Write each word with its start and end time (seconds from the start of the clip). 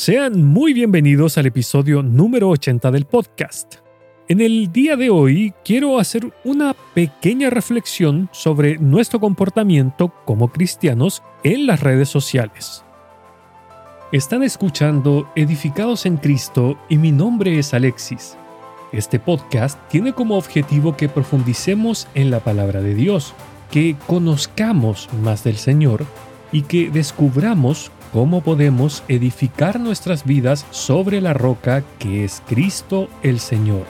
Sean 0.00 0.44
muy 0.44 0.74
bienvenidos 0.74 1.38
al 1.38 1.46
episodio 1.46 2.04
número 2.04 2.50
80 2.50 2.92
del 2.92 3.04
podcast. 3.04 3.78
En 4.28 4.40
el 4.40 4.70
día 4.70 4.94
de 4.94 5.10
hoy 5.10 5.52
quiero 5.64 5.98
hacer 5.98 6.32
una 6.44 6.76
pequeña 6.94 7.50
reflexión 7.50 8.28
sobre 8.30 8.78
nuestro 8.78 9.18
comportamiento 9.18 10.14
como 10.24 10.52
cristianos 10.52 11.24
en 11.42 11.66
las 11.66 11.80
redes 11.80 12.08
sociales. 12.08 12.84
Están 14.12 14.44
escuchando 14.44 15.28
Edificados 15.34 16.06
en 16.06 16.16
Cristo 16.18 16.78
y 16.88 16.96
mi 16.96 17.10
nombre 17.10 17.58
es 17.58 17.74
Alexis. 17.74 18.36
Este 18.92 19.18
podcast 19.18 19.80
tiene 19.88 20.12
como 20.12 20.38
objetivo 20.38 20.96
que 20.96 21.08
profundicemos 21.08 22.06
en 22.14 22.30
la 22.30 22.38
palabra 22.38 22.80
de 22.82 22.94
Dios, 22.94 23.34
que 23.72 23.96
conozcamos 24.06 25.08
más 25.24 25.42
del 25.42 25.56
Señor 25.56 26.06
y 26.52 26.62
que 26.62 26.88
descubramos 26.88 27.90
cómo 28.12 28.42
podemos 28.42 29.02
edificar 29.08 29.80
nuestras 29.80 30.24
vidas 30.24 30.66
sobre 30.70 31.20
la 31.20 31.34
roca 31.34 31.82
que 31.98 32.24
es 32.24 32.42
Cristo 32.46 33.08
el 33.22 33.40
Señor. 33.40 33.86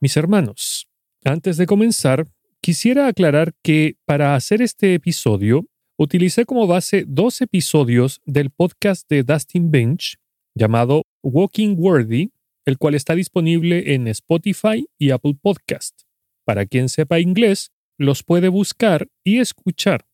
Mis 0.00 0.16
hermanos, 0.16 0.88
antes 1.24 1.56
de 1.56 1.66
comenzar, 1.66 2.24
Quisiera 2.60 3.06
aclarar 3.06 3.54
que 3.62 3.96
para 4.04 4.34
hacer 4.34 4.62
este 4.62 4.94
episodio 4.94 5.66
utilicé 5.96 6.44
como 6.44 6.66
base 6.66 7.04
dos 7.06 7.40
episodios 7.40 8.20
del 8.26 8.50
podcast 8.50 9.08
de 9.08 9.22
Dustin 9.22 9.70
Bench 9.70 10.18
llamado 10.54 11.02
Walking 11.22 11.76
Worthy, 11.78 12.32
el 12.66 12.76
cual 12.78 12.94
está 12.94 13.14
disponible 13.14 13.94
en 13.94 14.08
Spotify 14.08 14.86
y 14.98 15.10
Apple 15.10 15.36
Podcast. 15.40 16.02
Para 16.44 16.66
quien 16.66 16.88
sepa 16.88 17.20
inglés, 17.20 17.70
los 17.96 18.22
puede 18.22 18.48
buscar 18.48 19.08
y 19.24 19.38
escuchar. 19.38 20.06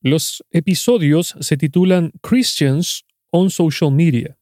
Los 0.00 0.44
episodios 0.50 1.34
se 1.40 1.56
titulan 1.56 2.12
Christians 2.22 3.04
on 3.30 3.50
Social 3.50 3.92
Media, 3.92 4.38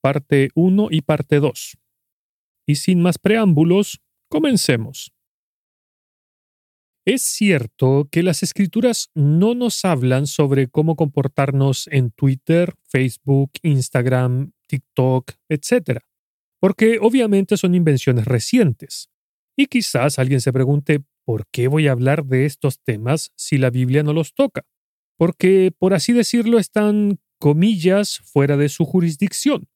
parte 0.00 0.50
1 0.54 0.88
y 0.90 1.00
parte 1.02 1.40
2. 1.40 1.78
Y 2.66 2.76
sin 2.76 3.02
más 3.02 3.18
preámbulos, 3.18 4.00
comencemos. 4.28 5.12
Es 7.04 7.22
cierto 7.22 8.08
que 8.12 8.22
las 8.22 8.44
escrituras 8.44 9.10
no 9.14 9.54
nos 9.54 9.84
hablan 9.84 10.28
sobre 10.28 10.68
cómo 10.68 10.94
comportarnos 10.94 11.88
en 11.88 12.12
Twitter, 12.12 12.74
Facebook, 12.84 13.50
Instagram, 13.62 14.52
TikTok, 14.68 15.32
etc. 15.48 15.98
Porque 16.60 16.98
obviamente 17.00 17.56
son 17.56 17.74
invenciones 17.74 18.26
recientes. 18.26 19.10
Y 19.56 19.66
quizás 19.66 20.20
alguien 20.20 20.40
se 20.40 20.52
pregunte, 20.52 21.02
¿por 21.24 21.48
qué 21.50 21.66
voy 21.66 21.88
a 21.88 21.92
hablar 21.92 22.24
de 22.24 22.46
estos 22.46 22.80
temas 22.80 23.32
si 23.34 23.58
la 23.58 23.70
Biblia 23.70 24.04
no 24.04 24.12
los 24.12 24.32
toca? 24.32 24.64
Porque, 25.18 25.72
por 25.76 25.94
así 25.94 26.12
decirlo, 26.12 26.58
están, 26.60 27.18
comillas, 27.40 28.20
fuera 28.20 28.56
de 28.56 28.68
su 28.68 28.84
jurisdicción. 28.84 29.68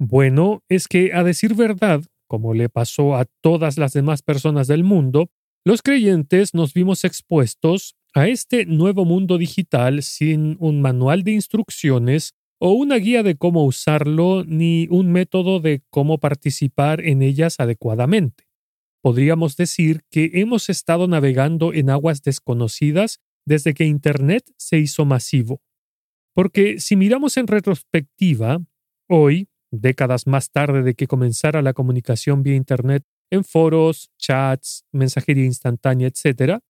Bueno, 0.00 0.64
es 0.68 0.88
que, 0.88 1.12
a 1.14 1.22
decir 1.22 1.54
verdad, 1.54 2.02
como 2.26 2.52
le 2.52 2.68
pasó 2.68 3.16
a 3.16 3.26
todas 3.40 3.78
las 3.78 3.92
demás 3.92 4.22
personas 4.22 4.66
del 4.66 4.82
mundo, 4.82 5.30
los 5.68 5.82
creyentes 5.82 6.54
nos 6.54 6.72
vimos 6.72 7.04
expuestos 7.04 7.94
a 8.14 8.26
este 8.26 8.64
nuevo 8.64 9.04
mundo 9.04 9.36
digital 9.36 10.02
sin 10.02 10.56
un 10.60 10.80
manual 10.80 11.24
de 11.24 11.32
instrucciones 11.32 12.32
o 12.58 12.72
una 12.72 12.96
guía 12.96 13.22
de 13.22 13.36
cómo 13.36 13.66
usarlo 13.66 14.44
ni 14.46 14.88
un 14.90 15.12
método 15.12 15.60
de 15.60 15.82
cómo 15.90 16.16
participar 16.16 17.04
en 17.04 17.20
ellas 17.20 17.56
adecuadamente. 17.58 18.44
Podríamos 19.02 19.58
decir 19.58 20.00
que 20.10 20.30
hemos 20.36 20.70
estado 20.70 21.06
navegando 21.06 21.74
en 21.74 21.90
aguas 21.90 22.22
desconocidas 22.22 23.20
desde 23.44 23.74
que 23.74 23.84
Internet 23.84 24.50
se 24.56 24.78
hizo 24.78 25.04
masivo. 25.04 25.60
Porque 26.34 26.80
si 26.80 26.96
miramos 26.96 27.36
en 27.36 27.46
retrospectiva, 27.46 28.64
hoy, 29.06 29.48
décadas 29.70 30.26
más 30.26 30.50
tarde 30.50 30.82
de 30.82 30.94
que 30.94 31.06
comenzara 31.06 31.60
la 31.60 31.74
comunicación 31.74 32.42
vía 32.42 32.54
Internet 32.54 33.04
en 33.30 33.44
foros, 33.44 34.10
chats, 34.18 34.84
mensajería 34.92 35.44
instantánea, 35.44 36.08
etc., 36.08 36.60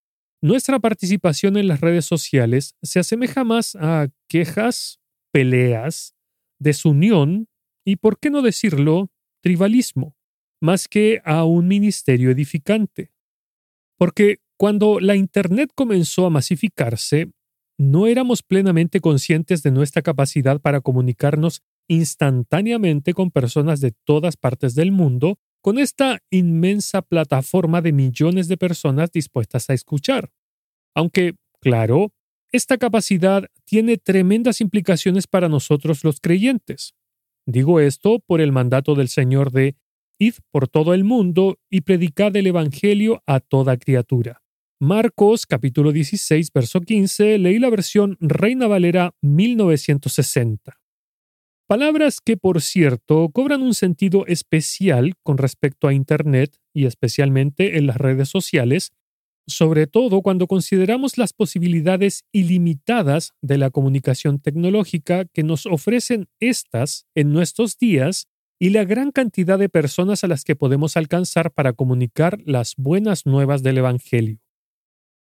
nuestra 0.41 0.79
participación 0.79 1.57
en 1.57 1.67
las 1.67 1.81
redes 1.81 2.05
sociales 2.05 2.77
se 2.81 3.01
asemeja 3.01 3.43
más 3.43 3.75
a 3.75 4.09
quejas, 4.29 5.01
peleas, 5.33 6.15
desunión 6.61 7.49
y, 7.85 7.97
por 7.97 8.21
qué 8.21 8.31
no 8.31 8.41
decirlo, 8.41 9.11
tribalismo, 9.43 10.17
más 10.61 10.87
que 10.87 11.21
a 11.25 11.45
un 11.45 11.67
ministerio 11.67 12.31
edificante. 12.31 13.11
Porque 13.97 14.39
cuando 14.57 15.01
la 15.01 15.17
Internet 15.17 15.73
comenzó 15.75 16.27
a 16.27 16.31
masificarse, 16.31 17.33
no 17.79 18.07
éramos 18.07 18.43
plenamente 18.43 19.01
conscientes 19.01 19.63
de 19.63 19.73
nuestra 19.73 20.03
capacidad 20.03 20.61
para 20.61 20.81
comunicarnos 20.81 21.63
instantáneamente 21.89 23.15
con 23.15 23.31
personas 23.31 23.81
de 23.81 23.93
todas 24.05 24.37
partes 24.37 24.75
del 24.75 24.93
mundo 24.93 25.39
con 25.69 25.79
esta 25.79 26.23
inmensa 26.31 27.03
plataforma 27.03 27.83
de 27.83 27.93
millones 27.93 28.49
de 28.49 28.57
personas 28.57 29.13
dispuestas 29.13 29.69
a 29.69 29.75
escuchar. 29.75 30.31
Aunque, 30.95 31.35
claro, 31.61 32.15
esta 32.51 32.79
capacidad 32.79 33.45
tiene 33.67 33.99
tremendas 33.99 34.63
implicaciones 34.63 35.27
para 35.27 35.51
nosotros 35.51 36.05
los 36.05 36.21
creyentes. 36.21 36.95
Digo 37.45 37.81
esto 37.81 38.19
por 38.21 38.41
el 38.41 38.51
mandato 38.51 38.95
del 38.95 39.09
Señor 39.11 39.53
de 39.53 39.77
Id 40.19 40.37
por 40.51 40.69
todo 40.69 40.95
el 40.95 41.05
mundo 41.05 41.59
y 41.69 41.83
predicad 41.83 42.35
el 42.35 42.47
Evangelio 42.47 43.23
a 43.27 43.39
toda 43.39 43.77
criatura. 43.77 44.41
Marcos 44.81 45.45
capítulo 45.45 45.93
16, 45.93 46.51
verso 46.51 46.81
15, 46.81 47.37
leí 47.37 47.59
la 47.59 47.69
versión 47.69 48.17
Reina 48.21 48.69
Valera 48.69 49.15
1960. 49.21 50.78
Palabras 51.69 52.23
que, 52.25 52.39
por 52.39 52.63
cierto, 52.63 53.29
cobran 53.29 53.61
un 53.61 53.75
sentido 53.75 54.25
especial 54.27 55.13
con 55.23 55.37
respecto 55.37 55.87
a 55.87 55.93
Internet 55.93 56.57
y 56.73 56.87
especialmente 56.87 57.77
en 57.77 57.87
las 57.87 57.99
redes 57.99 58.31
sociales, 58.31 58.93
sobre 59.47 59.87
todo 59.87 60.23
cuando 60.23 60.47
consideramos 60.47 61.19
las 61.19 61.35
posibilidades 61.35 62.25
ilimitadas 62.33 63.35
de 63.43 63.59
la 63.59 63.69
comunicación 63.69 64.41
tecnológica 64.41 65.27
que 65.27 65.43
nos 65.43 65.67
ofrecen 65.67 66.29
estas 66.41 67.07
en 67.15 67.35
nuestros 67.35 67.77
días 67.77 68.29
y 68.59 68.71
la 68.71 68.85
gran 68.85 69.13
cantidad 69.13 69.59
de 69.59 69.69
personas 69.69 70.25
a 70.25 70.27
las 70.27 70.45
que 70.45 70.57
podemos 70.57 70.97
alcanzar 70.97 71.53
para 71.53 71.75
comunicar 71.75 72.39
las 72.47 72.77
buenas 72.79 73.27
nuevas 73.27 73.63
del 73.63 73.77
Evangelio. 73.77 74.41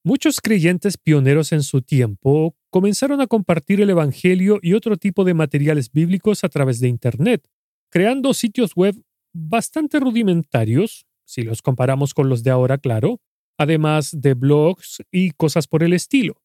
Muchos 0.10 0.42
creyentes 0.42 0.98
pioneros 0.98 1.52
en 1.52 1.62
su 1.62 1.84
tiempo 1.84 2.56
comenzaron 2.72 3.22
a 3.22 3.28
compartir 3.28 3.80
el 3.80 3.92
Evangelio 3.92 4.58
y 4.60 4.74
otro 4.74 4.98
tipo 4.98 5.24
de 5.24 5.36
materiales 5.36 5.92
bíblicos 5.92 6.44
a 6.44 6.50
través 6.50 6.80
de 6.80 6.88
Internet, 6.88 7.48
creando 7.92 8.34
sitios 8.34 8.74
web 8.74 8.96
bastante 9.36 10.00
rudimentarios, 10.00 11.06
si 11.28 11.44
los 11.44 11.62
comparamos 11.62 12.16
con 12.16 12.28
los 12.28 12.42
de 12.42 12.50
ahora, 12.50 12.80
claro, 12.80 13.22
además 13.60 14.10
de 14.20 14.34
blogs 14.34 15.04
y 15.12 15.30
cosas 15.30 15.68
por 15.68 15.84
el 15.84 15.94
estilo. 15.94 16.42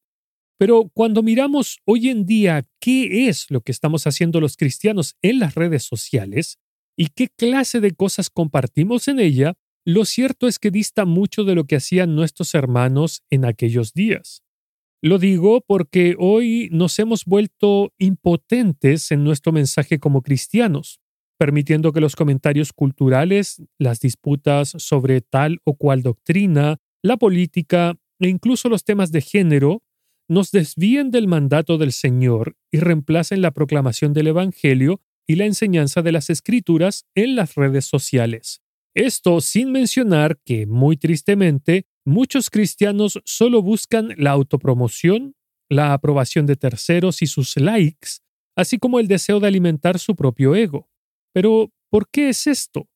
Pero 0.59 0.91
cuando 0.93 1.23
miramos 1.23 1.79
hoy 1.87 2.11
en 2.11 2.27
día 2.27 2.65
qué 2.83 3.29
es 3.29 3.51
lo 3.51 3.63
que 3.63 3.73
estamos 3.73 4.07
haciendo 4.07 4.43
los 4.43 4.59
cristianos 4.59 5.17
en 5.23 5.39
las 5.39 5.55
redes 5.55 5.85
sociales 5.85 6.59
y 6.99 7.07
qué 7.07 7.31
clase 7.31 7.81
de 7.81 7.93
cosas 7.93 8.29
compartimos 8.29 9.09
en 9.09 9.21
ella, 9.21 9.55
lo 9.85 10.05
cierto 10.05 10.49
es 10.49 10.59
que 10.59 10.71
dista 10.71 11.05
mucho 11.05 11.45
de 11.45 11.55
lo 11.55 11.65
que 11.65 11.77
hacían 11.77 12.15
nuestros 12.15 12.55
hermanos 12.55 13.23
en 13.31 13.45
aquellos 13.45 13.93
días. 13.93 14.43
Lo 15.03 15.19
digo 15.19 15.61
porque 15.61 16.17
hoy 16.19 16.71
nos 16.73 16.99
hemos 16.99 17.27
vuelto 17.27 17.93
impotentes 17.99 19.11
en 19.11 19.23
nuestro 19.23 19.53
mensaje 19.53 19.99
como 19.99 20.23
cristianos, 20.23 21.01
permitiendo 21.39 21.93
que 21.93 22.01
los 22.01 22.17
comentarios 22.17 22.73
culturales, 22.73 23.63
las 23.79 24.01
disputas 24.01 24.73
sobre 24.79 25.21
tal 25.21 25.61
o 25.65 25.77
cual 25.77 26.03
doctrina, 26.03 26.79
la 27.03 27.19
política 27.19 27.99
e 28.19 28.29
incluso 28.29 28.71
los 28.71 28.85
temas 28.85 29.13
de 29.13 29.21
género 29.21 29.83
nos 30.27 30.51
desvíen 30.51 31.11
del 31.11 31.29
mandato 31.29 31.77
del 31.77 31.93
Señor 31.93 32.57
y 32.71 32.79
reemplacen 32.79 33.43
la 33.43 33.51
proclamación 33.51 34.15
del 34.15 34.29
Evangelio 34.29 35.03
y 35.27 35.35
la 35.35 35.45
enseñanza 35.45 36.01
de 36.01 36.13
las 36.13 36.31
Escrituras 36.31 37.05
en 37.15 37.37
las 37.37 37.57
redes 37.57 37.85
sociales. 37.85 38.64
Esto 38.95 39.41
sin 39.41 39.73
mencionar 39.73 40.39
que, 40.45 40.67
muy 40.67 40.97
tristemente, 40.97 41.87
muchos 42.05 42.49
cristianos 42.49 43.21
solo 43.25 43.61
buscan 43.61 44.15
la 44.17 44.31
autopromoción, 44.31 45.35
la 45.69 45.93
aprobación 45.93 46.47
de 46.47 46.57
terceros 46.57 47.21
y 47.21 47.27
sus 47.27 47.57
likes, 47.57 48.19
así 48.57 48.79
como 48.79 49.01
el 49.01 49.09
deseo 49.09 49.41
de 49.41 49.49
alimentar 49.49 49.99
su 49.99 50.15
propio 50.15 50.55
ego. 50.55 50.89
Pero, 51.33 51.73
¿por 51.91 52.09
qué 52.09 52.29
es 52.29 52.47
esto? 52.47 52.89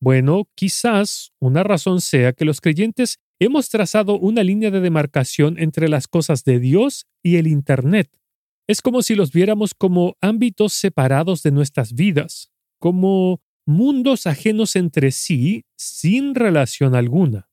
Bueno, 0.00 0.48
quizás 0.54 1.32
una 1.40 1.62
razón 1.62 2.00
sea 2.00 2.32
que 2.34 2.44
los 2.44 2.60
creyentes 2.60 3.18
hemos 3.40 3.70
trazado 3.70 4.18
una 4.18 4.42
línea 4.42 4.70
de 4.70 4.80
demarcación 4.80 5.58
entre 5.58 5.88
las 5.88 6.06
cosas 6.08 6.44
de 6.44 6.60
Dios 6.60 7.06
y 7.22 7.36
el 7.36 7.46
Internet. 7.46 8.10
Es 8.68 8.82
como 8.82 9.00
si 9.02 9.14
los 9.14 9.32
viéramos 9.32 9.74
como 9.74 10.16
ámbitos 10.20 10.74
separados 10.74 11.42
de 11.42 11.52
nuestras 11.52 11.94
vidas, 11.94 12.50
como 12.78 13.40
mundos 13.68 14.26
ajenos 14.26 14.76
entre 14.76 15.12
sí 15.12 15.66
sin 15.76 16.34
relación 16.34 16.94
alguna. 16.94 17.50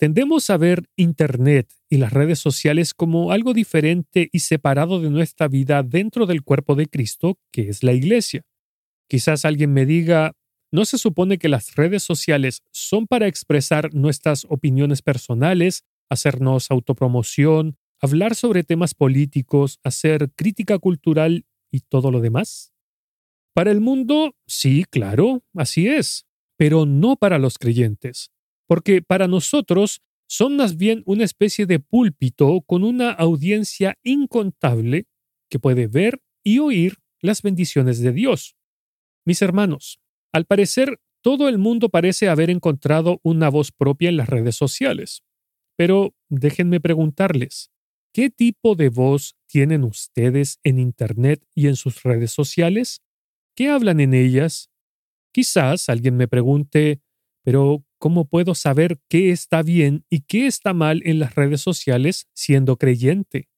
Tendemos 0.00 0.50
a 0.50 0.56
ver 0.56 0.90
Internet 0.96 1.72
y 1.88 1.98
las 1.98 2.12
redes 2.12 2.40
sociales 2.40 2.92
como 2.92 3.30
algo 3.30 3.54
diferente 3.54 4.28
y 4.32 4.40
separado 4.40 5.00
de 5.00 5.10
nuestra 5.10 5.46
vida 5.46 5.84
dentro 5.84 6.26
del 6.26 6.42
cuerpo 6.42 6.74
de 6.74 6.88
Cristo, 6.88 7.38
que 7.52 7.68
es 7.68 7.84
la 7.84 7.92
Iglesia. 7.92 8.42
Quizás 9.08 9.44
alguien 9.44 9.72
me 9.72 9.86
diga, 9.86 10.32
¿no 10.72 10.84
se 10.84 10.98
supone 10.98 11.38
que 11.38 11.48
las 11.48 11.76
redes 11.76 12.02
sociales 12.02 12.64
son 12.72 13.06
para 13.06 13.28
expresar 13.28 13.94
nuestras 13.94 14.46
opiniones 14.48 15.02
personales, 15.02 15.84
hacernos 16.10 16.72
autopromoción, 16.72 17.76
hablar 18.00 18.34
sobre 18.34 18.64
temas 18.64 18.94
políticos, 18.94 19.78
hacer 19.84 20.32
crítica 20.34 20.80
cultural 20.80 21.46
y 21.70 21.80
todo 21.82 22.10
lo 22.10 22.20
demás? 22.20 22.73
Para 23.54 23.70
el 23.70 23.80
mundo, 23.80 24.36
sí, 24.46 24.84
claro, 24.90 25.42
así 25.54 25.88
es, 25.88 26.26
pero 26.56 26.86
no 26.86 27.16
para 27.16 27.38
los 27.38 27.58
creyentes 27.58 28.30
porque 28.66 29.02
para 29.02 29.28
nosotros 29.28 30.02
son 30.26 30.56
más 30.56 30.76
bien 30.76 31.02
una 31.06 31.24
especie 31.24 31.66
de 31.66 31.80
púlpito 31.80 32.62
con 32.66 32.82
una 32.82 33.10
audiencia 33.10 33.98
incontable 34.02 35.06
que 35.50 35.58
puede 35.58 35.86
ver 35.86 36.20
y 36.42 36.58
oír 36.58 36.98
las 37.20 37.42
bendiciones 37.42 38.00
de 38.00 38.12
Dios. 38.12 38.56
Mis 39.24 39.42
hermanos, 39.42 40.00
al 40.32 40.46
parecer 40.46 40.98
todo 41.22 41.48
el 41.48 41.58
mundo 41.58 41.88
parece 41.88 42.28
haber 42.28 42.50
encontrado 42.50 43.20
una 43.22 43.48
voz 43.48 43.70
propia 43.72 44.08
en 44.08 44.16
las 44.16 44.28
redes 44.28 44.56
sociales. 44.56 45.22
Pero 45.76 46.14
déjenme 46.28 46.80
preguntarles, 46.80 47.70
¿qué 48.12 48.30
tipo 48.30 48.74
de 48.74 48.88
voz 48.90 49.36
tienen 49.46 49.84
ustedes 49.84 50.58
en 50.62 50.78
Internet 50.78 51.42
y 51.54 51.68
en 51.68 51.76
sus 51.76 52.02
redes 52.02 52.32
sociales? 52.32 53.03
¿Qué 53.56 53.68
hablan 53.68 54.00
en 54.00 54.14
ellas? 54.14 54.70
Quizás 55.32 55.88
alguien 55.88 56.16
me 56.16 56.26
pregunte, 56.26 57.00
pero 57.44 57.84
¿cómo 57.98 58.26
puedo 58.26 58.54
saber 58.54 58.98
qué 59.08 59.30
está 59.30 59.62
bien 59.62 60.04
y 60.10 60.22
qué 60.22 60.46
está 60.46 60.74
mal 60.74 61.02
en 61.04 61.20
las 61.20 61.34
redes 61.36 61.60
sociales 61.60 62.28
siendo 62.34 62.76
creyente? 62.76 63.48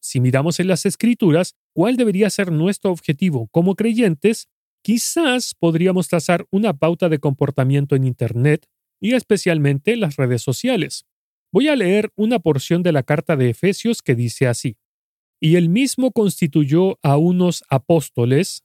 Si 0.00 0.18
miramos 0.20 0.58
en 0.58 0.66
las 0.66 0.86
escrituras 0.86 1.54
cuál 1.72 1.96
debería 1.96 2.30
ser 2.30 2.50
nuestro 2.50 2.90
objetivo 2.90 3.46
como 3.52 3.76
creyentes, 3.76 4.48
quizás 4.82 5.54
podríamos 5.54 6.08
trazar 6.08 6.46
una 6.50 6.76
pauta 6.76 7.08
de 7.08 7.20
comportamiento 7.20 7.94
en 7.94 8.04
Internet 8.04 8.66
y 9.00 9.14
especialmente 9.14 9.92
en 9.92 10.00
las 10.00 10.16
redes 10.16 10.42
sociales. 10.42 11.06
Voy 11.52 11.68
a 11.68 11.76
leer 11.76 12.10
una 12.16 12.40
porción 12.40 12.82
de 12.82 12.90
la 12.90 13.04
carta 13.04 13.36
de 13.36 13.50
Efesios 13.50 14.02
que 14.02 14.16
dice 14.16 14.48
así. 14.48 14.76
Y 15.40 15.56
él 15.56 15.68
mismo 15.68 16.10
constituyó 16.12 16.98
a 17.02 17.16
unos 17.16 17.62
apóstoles, 17.68 18.64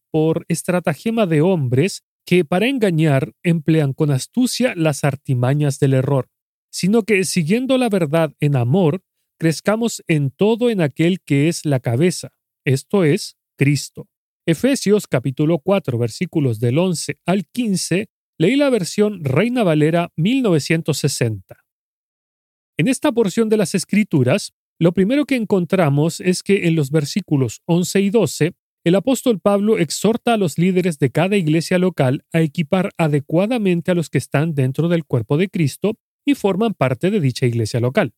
por 0.11 0.45
estratagema 0.47 1.25
de 1.25 1.41
hombres, 1.41 2.03
que 2.25 2.45
para 2.45 2.67
engañar 2.67 3.33
emplean 3.43 3.93
con 3.93 4.11
astucia 4.11 4.73
las 4.75 5.03
artimañas 5.03 5.79
del 5.79 5.93
error, 5.93 6.29
sino 6.71 7.03
que 7.03 7.23
siguiendo 7.25 7.77
la 7.77 7.89
verdad 7.89 8.33
en 8.39 8.55
amor, 8.55 9.03
crezcamos 9.39 10.03
en 10.07 10.29
todo 10.29 10.69
en 10.69 10.81
aquel 10.81 11.21
que 11.21 11.47
es 11.47 11.65
la 11.65 11.79
cabeza, 11.79 12.29
esto 12.65 13.03
es, 13.03 13.37
Cristo. 13.57 14.07
Efesios 14.45 15.07
capítulo 15.07 15.59
4 15.59 15.97
versículos 15.97 16.59
del 16.59 16.77
11 16.77 17.19
al 17.25 17.45
15, 17.45 18.09
leí 18.37 18.55
la 18.55 18.69
versión 18.69 19.23
Reina 19.23 19.63
Valera 19.63 20.11
1960. 20.15 21.57
En 22.77 22.87
esta 22.87 23.11
porción 23.11 23.49
de 23.49 23.57
las 23.57 23.75
Escrituras, 23.75 24.53
lo 24.79 24.93
primero 24.93 25.25
que 25.25 25.35
encontramos 25.35 26.19
es 26.21 26.41
que 26.41 26.67
en 26.67 26.75
los 26.75 26.89
versículos 26.89 27.61
11 27.65 28.01
y 28.01 28.09
12 28.09 28.53
el 28.83 28.95
apóstol 28.95 29.39
Pablo 29.39 29.77
exhorta 29.77 30.33
a 30.33 30.37
los 30.37 30.57
líderes 30.57 30.97
de 30.97 31.11
cada 31.11 31.37
iglesia 31.37 31.77
local 31.77 32.25
a 32.33 32.41
equipar 32.41 32.91
adecuadamente 32.97 33.91
a 33.91 33.95
los 33.95 34.09
que 34.09 34.17
están 34.17 34.55
dentro 34.55 34.87
del 34.87 35.05
cuerpo 35.05 35.37
de 35.37 35.49
Cristo 35.49 35.97
y 36.25 36.33
forman 36.33 36.73
parte 36.73 37.11
de 37.11 37.19
dicha 37.19 37.45
iglesia 37.45 37.79
local. 37.79 38.13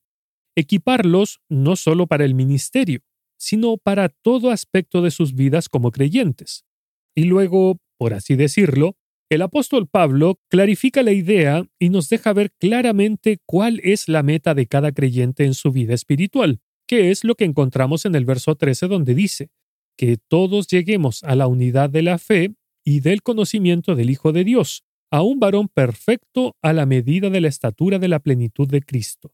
Equiparlos 0.56 1.42
no 1.50 1.76
solo 1.76 2.08
para 2.08 2.24
el 2.24 2.34
ministerio, 2.34 3.02
sino 3.38 3.78
para 3.78 4.08
todo 4.08 4.52
aspecto 4.52 5.02
de 5.02 5.12
sus 5.12 5.36
vidas 5.36 5.68
como 5.68 5.92
creyentes. 5.92 6.66
Y 7.14 7.26
luego, 7.26 7.80
por 7.98 8.14
así 8.14 8.36
decirlo, 8.36 8.96
el 9.30 9.42
apóstol 9.42 9.88
Pablo 9.88 10.40
clarifica 10.50 11.04
la 11.04 11.12
idea 11.12 11.66
y 11.80 11.90
nos 11.90 12.08
deja 12.08 12.32
ver 12.34 12.52
claramente 12.58 13.40
cuál 13.46 13.82
es 13.84 14.08
la 14.08 14.24
meta 14.24 14.54
de 14.54 14.68
cada 14.68 14.92
creyente 14.92 15.44
en 15.44 15.56
su 15.56 15.72
vida 15.72 15.94
espiritual, 15.94 16.62
que 16.88 17.12
es 17.12 17.24
lo 17.24 17.36
que 17.36 17.46
encontramos 17.46 18.06
en 18.06 18.16
el 18.16 18.26
verso 18.26 18.56
13 18.56 18.88
donde 18.88 19.16
dice, 19.16 19.50
que 19.98 20.18
todos 20.18 20.68
lleguemos 20.68 21.24
a 21.24 21.36
la 21.36 21.48
unidad 21.48 21.90
de 21.90 22.02
la 22.02 22.18
fe 22.18 22.56
y 22.84 23.00
del 23.00 23.22
conocimiento 23.22 23.96
del 23.96 24.10
Hijo 24.10 24.32
de 24.32 24.44
Dios, 24.44 24.84
a 25.12 25.22
un 25.22 25.40
varón 25.40 25.68
perfecto 25.68 26.56
a 26.62 26.74
la 26.74 26.86
medida 26.86 27.30
de 27.30 27.42
la 27.42 27.48
estatura 27.48 28.00
de 28.00 28.08
la 28.08 28.20
plenitud 28.20 28.68
de 28.68 28.82
Cristo. 28.82 29.34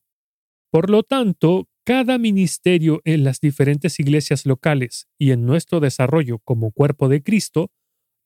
Por 0.71 0.89
lo 0.89 1.03
tanto, 1.03 1.67
cada 1.85 2.17
ministerio 2.17 3.01
en 3.05 3.23
las 3.23 3.39
diferentes 3.39 3.99
iglesias 3.99 4.45
locales 4.45 5.07
y 5.17 5.31
en 5.31 5.45
nuestro 5.45 5.79
desarrollo 5.79 6.39
como 6.39 6.71
cuerpo 6.71 7.09
de 7.09 7.23
Cristo, 7.23 7.71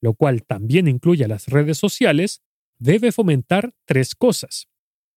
lo 0.01 0.15
cual 0.15 0.43
también 0.43 0.87
incluye 0.87 1.27
las 1.27 1.47
redes 1.47 1.77
sociales, 1.77 2.41
debe 2.79 3.11
fomentar 3.11 3.73
tres 3.85 4.15
cosas. 4.15 4.67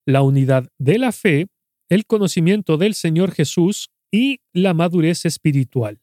La 0.05 0.23
unidad 0.23 0.69
de 0.79 0.99
la 0.99 1.11
fe, 1.11 1.49
el 1.89 2.07
conocimiento 2.07 2.77
del 2.77 2.95
Señor 2.95 3.33
Jesús 3.33 3.89
y 4.13 4.41
la 4.53 4.75
madurez 4.75 5.25
espiritual. 5.25 6.01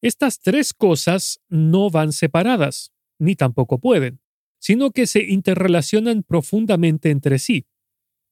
Estas 0.00 0.40
tres 0.40 0.72
cosas 0.72 1.40
no 1.48 1.90
van 1.90 2.12
separadas, 2.12 2.92
ni 3.18 3.34
tampoco 3.34 3.78
pueden, 3.78 4.20
sino 4.60 4.90
que 4.92 5.06
se 5.06 5.24
interrelacionan 5.24 6.22
profundamente 6.22 7.10
entre 7.10 7.38
sí. 7.38 7.66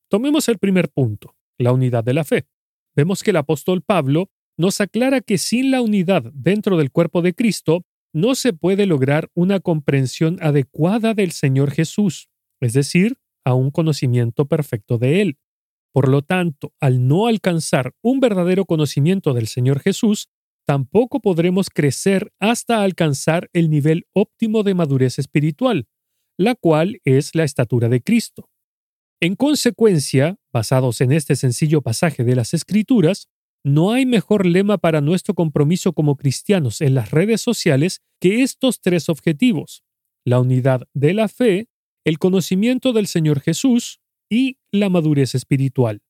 Tomemos 0.08 0.48
el 0.48 0.58
primer 0.58 0.90
punto, 0.90 1.34
la 1.58 1.72
unidad 1.72 2.04
de 2.04 2.14
la 2.14 2.24
fe. 2.24 2.46
Vemos 2.94 3.22
que 3.22 3.30
el 3.30 3.36
apóstol 3.36 3.82
Pablo 3.82 4.30
nos 4.56 4.80
aclara 4.80 5.20
que 5.20 5.38
sin 5.38 5.70
la 5.70 5.82
unidad 5.82 6.30
dentro 6.32 6.76
del 6.76 6.90
cuerpo 6.90 7.20
de 7.20 7.34
Cristo 7.34 7.84
no 8.12 8.34
se 8.34 8.52
puede 8.52 8.86
lograr 8.86 9.30
una 9.34 9.60
comprensión 9.60 10.38
adecuada 10.40 11.14
del 11.14 11.32
Señor 11.32 11.72
Jesús, 11.72 12.28
es 12.60 12.72
decir, 12.72 13.18
a 13.44 13.54
un 13.54 13.70
conocimiento 13.70 14.46
perfecto 14.46 14.98
de 14.98 15.20
Él. 15.20 15.38
Por 15.92 16.08
lo 16.08 16.22
tanto, 16.22 16.72
al 16.80 17.06
no 17.06 17.26
alcanzar 17.26 17.94
un 18.02 18.20
verdadero 18.20 18.64
conocimiento 18.64 19.34
del 19.34 19.48
Señor 19.48 19.80
Jesús, 19.80 20.28
tampoco 20.66 21.20
podremos 21.20 21.70
crecer 21.70 22.32
hasta 22.40 22.82
alcanzar 22.82 23.48
el 23.52 23.70
nivel 23.70 24.06
óptimo 24.12 24.62
de 24.62 24.74
madurez 24.74 25.18
espiritual, 25.18 25.86
la 26.36 26.54
cual 26.54 27.00
es 27.04 27.34
la 27.34 27.44
estatura 27.44 27.88
de 27.88 28.02
Cristo. 28.02 28.50
En 29.20 29.36
consecuencia, 29.36 30.36
basados 30.52 31.00
en 31.00 31.12
este 31.12 31.36
sencillo 31.36 31.80
pasaje 31.80 32.24
de 32.24 32.36
las 32.36 32.52
Escrituras, 32.52 33.28
no 33.64 33.92
hay 33.92 34.06
mejor 34.06 34.44
lema 34.44 34.78
para 34.78 35.00
nuestro 35.00 35.34
compromiso 35.34 35.92
como 35.92 36.16
cristianos 36.16 36.80
en 36.80 36.94
las 36.94 37.10
redes 37.10 37.40
sociales 37.40 38.02
que 38.20 38.42
estos 38.42 38.80
tres 38.80 39.08
objetivos, 39.08 39.82
la 40.24 40.40
unidad 40.40 40.82
de 40.94 41.14
la 41.14 41.28
fe, 41.28 41.68
el 42.04 42.18
conocimiento 42.18 42.92
del 42.92 43.06
Señor 43.06 43.40
Jesús 43.40 44.00
y 44.30 44.58
la 44.70 44.88
madurez 44.88 45.34
espiritual. 45.34 46.02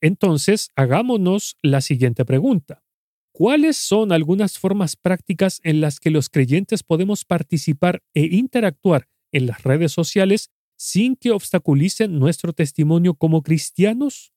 Entonces, 0.00 0.70
hagámonos 0.74 1.56
la 1.62 1.80
siguiente 1.80 2.24
pregunta. 2.24 2.82
¿Cuáles 3.32 3.76
son 3.76 4.12
algunas 4.12 4.58
formas 4.58 4.96
prácticas 4.96 5.60
en 5.62 5.80
las 5.80 6.00
que 6.00 6.10
los 6.10 6.28
creyentes 6.28 6.82
podemos 6.82 7.24
participar 7.24 8.02
e 8.14 8.24
interactuar 8.24 9.08
en 9.32 9.46
las 9.46 9.62
redes 9.62 9.92
sociales 9.92 10.50
sin 10.76 11.16
que 11.16 11.30
obstaculicen 11.30 12.18
nuestro 12.18 12.52
testimonio 12.52 13.14
como 13.14 13.42
cristianos? 13.42 14.32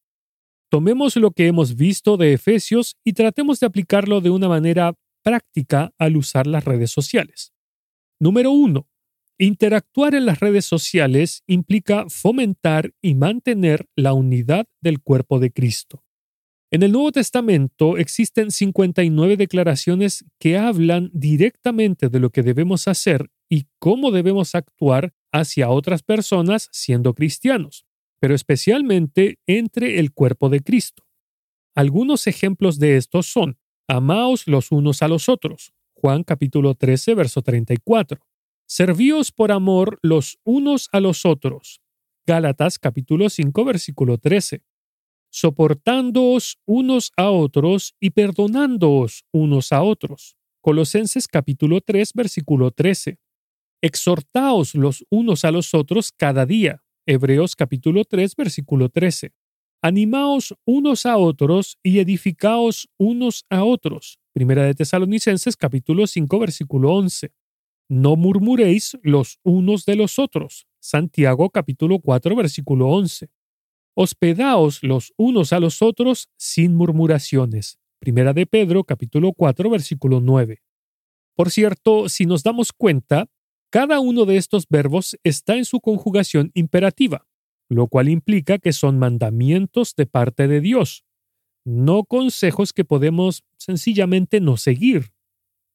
Tomemos 0.70 1.16
lo 1.16 1.32
que 1.32 1.48
hemos 1.48 1.76
visto 1.76 2.16
de 2.18 2.34
Efesios 2.34 2.96
y 3.04 3.14
tratemos 3.14 3.60
de 3.60 3.68
aplicarlo 3.68 4.22
de 4.22 4.30
una 4.30 4.48
manera 4.48 4.94
práctica 5.24 5.94
al 5.98 6.18
usar 6.18 6.48
las 6.48 6.64
redes 6.64 6.92
sociales. 6.92 7.54
Número 8.20 8.52
1. 8.52 8.88
Interactuar 9.38 10.14
en 10.14 10.26
las 10.28 10.40
redes 10.40 10.66
sociales 10.66 11.44
implica 11.48 12.06
fomentar 12.10 12.94
y 13.02 13.16
mantener 13.16 13.88
la 13.96 14.14
unidad 14.14 14.68
del 14.82 15.02
cuerpo 15.02 15.40
de 15.40 15.52
Cristo. 15.52 16.04
En 16.74 16.84
el 16.84 16.94
Nuevo 16.94 17.12
Testamento 17.12 17.98
existen 17.98 18.50
59 18.50 19.36
declaraciones 19.36 20.24
que 20.40 20.58
hablan 20.58 21.10
directamente 21.14 22.08
de 22.08 22.22
lo 22.22 22.30
que 22.30 22.44
debemos 22.44 22.88
hacer 22.88 23.30
y 23.50 23.66
cómo 23.78 24.10
debemos 24.10 24.56
actuar 24.56 25.14
hacia 25.34 25.70
otras 25.70 26.02
personas 26.02 26.70
siendo 26.72 27.14
cristianos, 27.14 27.86
pero 28.22 28.34
especialmente 28.36 29.38
entre 29.48 30.00
el 30.00 30.14
cuerpo 30.14 30.48
de 30.48 30.62
Cristo. 30.62 31.04
Algunos 31.76 32.26
ejemplos 32.26 32.80
de 32.80 32.96
estos 32.96 33.26
son, 33.26 33.58
amaos 33.90 34.48
los 34.48 34.72
unos 34.72 35.02
a 35.02 35.10
los 35.10 35.28
otros, 35.28 35.74
Juan 35.94 36.24
capítulo 36.24 36.76
13, 36.76 37.16
verso 37.16 37.42
34. 37.42 38.26
Servíos 38.66 39.34
por 39.34 39.52
amor 39.52 40.00
los 40.02 40.40
unos 40.46 40.88
a 40.94 41.02
los 41.02 41.26
otros, 41.26 41.82
Gálatas 42.26 42.80
capítulo 42.80 43.30
5, 43.30 43.66
versículo 43.66 44.18
13 44.18 44.64
soportándoos 45.32 46.60
unos 46.66 47.12
a 47.18 47.32
otros 47.32 47.96
y 48.00 48.12
perdonándoos 48.12 49.24
unos 49.32 49.72
a 49.72 49.82
otros. 49.82 50.36
Colosenses 50.62 51.28
capítulo 51.28 51.82
3 51.82 52.12
versículo 52.14 52.72
13. 52.72 53.18
Exhortaos 53.82 54.76
los 54.76 55.04
unos 55.10 55.44
a 55.44 55.52
los 55.52 55.74
otros 55.74 56.12
cada 56.12 56.46
día. 56.46 56.84
Hebreos 57.08 57.56
capítulo 57.56 58.06
3 58.06 58.36
versículo 58.36 58.90
13. 58.90 59.34
Animaos 59.82 60.54
unos 60.66 61.08
a 61.08 61.18
otros 61.18 61.80
y 61.82 62.00
edificaos 62.00 62.90
unos 63.00 63.46
a 63.50 63.64
otros. 63.64 64.20
Primera 64.34 64.64
de 64.64 64.76
Tesalonicenses 64.76 65.58
capítulo 65.58 66.06
5 66.06 66.40
versículo 66.40 66.94
11. 66.94 67.32
No 67.90 68.16
murmuréis 68.16 68.98
los 69.02 69.40
unos 69.44 69.86
de 69.86 69.96
los 69.96 70.20
otros. 70.20 70.68
Santiago 70.80 71.50
capítulo 71.50 72.00
4 72.00 72.36
versículo 72.36 72.90
11. 72.90 73.30
Hospedaos 73.94 74.84
los 74.84 75.14
unos 75.18 75.52
a 75.52 75.60
los 75.60 75.82
otros 75.82 76.30
sin 76.38 76.76
murmuraciones. 76.76 77.78
Primera 78.00 78.34
de 78.34 78.46
Pedro, 78.46 78.84
capítulo 78.84 79.34
4, 79.34 79.70
versículo 79.70 80.22
9. 80.22 80.62
Por 81.36 81.52
cierto, 81.52 82.08
si 82.08 82.26
nos 82.26 82.44
damos 82.44 82.72
cuenta, 82.72 83.28
cada 83.70 84.00
uno 84.00 84.26
de 84.26 84.38
estos 84.38 84.66
verbos 84.70 85.18
está 85.24 85.58
en 85.58 85.66
su 85.66 85.82
conjugación 85.82 86.52
imperativa, 86.54 87.28
lo 87.70 87.88
cual 87.88 88.10
implica 88.10 88.60
que 88.60 88.74
son 88.74 88.98
mandamientos 88.98 89.96
de 89.96 90.06
parte 90.06 90.48
de 90.48 90.62
Dios, 90.62 91.06
no 91.66 92.04
consejos 92.06 92.74
que 92.74 92.86
podemos 92.86 93.44
sencillamente 93.58 94.40
no 94.40 94.58
seguir. 94.58 95.12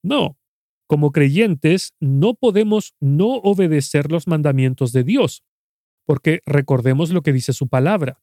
No, 0.02 0.38
como 0.87 1.12
creyentes 1.12 1.94
no 2.00 2.35
podemos 2.35 2.94
no 3.00 3.37
obedecer 3.37 4.11
los 4.11 4.26
mandamientos 4.26 4.92
de 4.92 5.04
Dios, 5.04 5.42
porque 6.06 6.40
recordemos 6.46 7.10
lo 7.10 7.22
que 7.22 7.32
dice 7.32 7.52
su 7.52 7.68
palabra. 7.68 8.22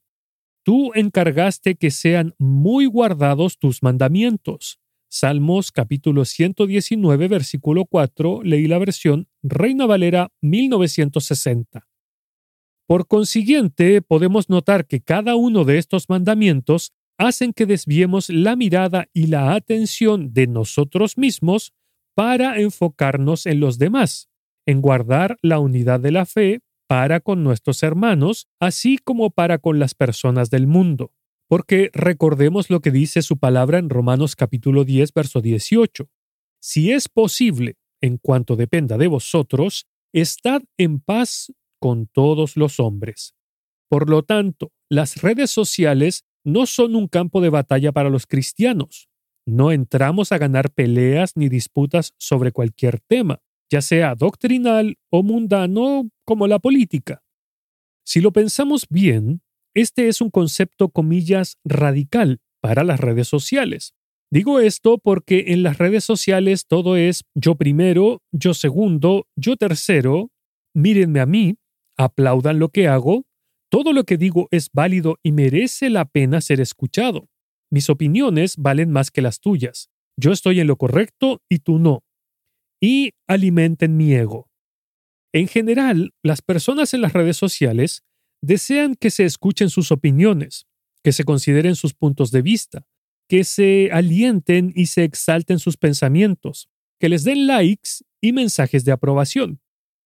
Tú 0.64 0.92
encargaste 0.96 1.76
que 1.76 1.92
sean 1.92 2.34
muy 2.40 2.86
guardados 2.86 3.60
tus 3.60 3.84
mandamientos. 3.84 4.80
Salmos 5.10 5.72
capítulo 5.72 6.26
119, 6.26 7.28
versículo 7.28 7.86
4, 7.86 8.42
leí 8.44 8.66
la 8.68 8.80
versión 8.80 9.28
Reina 9.44 9.86
Valera 9.86 10.32
1960. 10.42 11.88
Por 12.88 13.08
consiguiente, 13.08 14.02
podemos 14.02 14.50
notar 14.50 14.88
que 14.88 15.02
cada 15.02 15.36
uno 15.36 15.66
de 15.66 15.78
estos 15.78 16.10
mandamientos 16.10 16.94
hacen 17.18 17.54
que 17.54 17.66
desviemos 17.66 18.30
la 18.30 18.56
mirada 18.56 19.08
y 19.14 19.28
la 19.28 19.54
atención 19.54 20.34
de 20.34 20.48
nosotros 20.48 21.18
mismos 21.18 21.74
para 22.16 22.60
enfocarnos 22.60 23.46
en 23.46 23.60
los 23.60 23.78
demás, 23.78 24.30
en 24.66 24.82
guardar 24.82 25.38
la 25.42 25.60
unidad 25.60 26.00
de 26.00 26.12
la 26.12 26.26
fe, 26.26 26.62
para 26.94 27.22
con 27.22 27.44
nuestros 27.44 27.82
hermanos, 27.82 28.48
así 28.60 29.00
como 29.00 29.32
para 29.32 29.58
con 29.58 29.80
las 29.80 29.96
personas 29.96 30.52
del 30.52 30.68
mundo. 30.68 31.12
Porque 31.48 31.90
recordemos 31.92 32.70
lo 32.70 32.82
que 32.82 32.92
dice 32.92 33.24
su 33.24 33.40
palabra 33.40 33.80
en 33.80 33.90
Romanos 33.90 34.36
capítulo 34.36 34.84
10, 34.84 35.12
verso 35.12 35.42
18. 35.42 36.08
Si 36.62 36.92
es 36.92 37.10
posible, 37.10 37.78
en 38.00 38.20
cuanto 38.20 38.56
dependa 38.56 39.00
de 39.00 39.08
vosotros, 39.08 39.88
estad 40.14 40.62
en 40.78 41.00
paz 41.00 41.52
con 41.80 42.06
todos 42.06 42.58
los 42.58 42.80
hombres. 42.80 43.34
Por 43.90 44.08
lo 44.08 44.22
tanto, 44.22 44.72
las 44.88 45.24
redes 45.24 45.50
sociales 45.50 46.26
no 46.44 46.68
son 46.68 46.96
un 46.96 47.08
campo 47.08 47.42
de 47.42 47.50
batalla 47.50 47.92
para 47.92 48.12
los 48.12 48.28
cristianos. 48.28 49.10
No 49.48 49.72
entramos 49.72 50.32
a 50.32 50.38
ganar 50.38 50.70
peleas 50.70 51.32
ni 51.38 51.50
disputas 51.50 52.14
sobre 52.20 52.52
cualquier 52.52 53.00
tema 53.00 53.42
ya 53.72 53.82
sea 53.82 54.16
doctrinal 54.16 54.98
o 55.10 55.24
mundano 55.24 56.10
como 56.26 56.48
la 56.48 56.60
política. 56.60 57.24
Si 58.06 58.22
lo 58.22 58.32
pensamos 58.32 58.88
bien, 58.90 59.42
este 59.74 60.08
es 60.08 60.22
un 60.22 60.30
concepto, 60.30 60.90
comillas, 60.90 61.58
radical 61.64 62.40
para 62.62 62.84
las 62.84 63.00
redes 63.00 63.28
sociales. 63.28 63.94
Digo 64.32 64.60
esto 64.60 64.98
porque 64.98 65.46
en 65.48 65.64
las 65.64 65.78
redes 65.78 66.04
sociales 66.04 66.66
todo 66.68 66.98
es 66.98 67.24
yo 67.36 67.56
primero, 67.56 68.22
yo 68.32 68.54
segundo, 68.54 69.28
yo 69.36 69.58
tercero, 69.58 70.32
mírenme 70.74 71.20
a 71.20 71.26
mí, 71.26 71.56
aplaudan 71.98 72.60
lo 72.60 72.70
que 72.70 72.88
hago, 72.88 73.26
todo 73.70 73.94
lo 73.94 74.04
que 74.04 74.18
digo 74.18 74.48
es 74.52 74.70
válido 74.72 75.18
y 75.24 75.32
merece 75.32 75.90
la 75.90 76.06
pena 76.06 76.42
ser 76.42 76.62
escuchado. 76.62 77.30
Mis 77.72 77.90
opiniones 77.90 78.58
valen 78.58 78.92
más 78.92 79.10
que 79.10 79.22
las 79.22 79.40
tuyas. 79.40 79.90
Yo 80.16 80.32
estoy 80.32 80.60
en 80.60 80.68
lo 80.68 80.78
correcto 80.78 81.42
y 81.50 81.60
tú 81.60 81.80
no 81.80 82.04
y 82.84 83.14
alimenten 83.30 83.96
mi 83.96 84.14
ego. 84.14 84.50
En 85.32 85.48
general, 85.48 86.12
las 86.22 86.42
personas 86.42 86.94
en 86.94 87.00
las 87.00 87.14
redes 87.14 87.38
sociales 87.38 88.04
desean 88.42 88.96
que 88.96 89.10
se 89.10 89.24
escuchen 89.24 89.70
sus 89.70 89.90
opiniones, 89.94 90.68
que 91.02 91.14
se 91.14 91.24
consideren 91.24 91.78
sus 91.78 91.94
puntos 91.94 92.30
de 92.32 92.42
vista, 92.42 92.86
que 93.30 93.46
se 93.46 93.90
alienten 93.94 94.74
y 94.76 94.88
se 94.88 95.06
exalten 95.06 95.60
sus 95.60 95.78
pensamientos, 95.78 96.68
que 97.00 97.08
les 97.08 97.24
den 97.24 97.48
likes 97.48 98.04
y 98.22 98.34
mensajes 98.34 98.84
de 98.84 98.92
aprobación. 98.92 99.62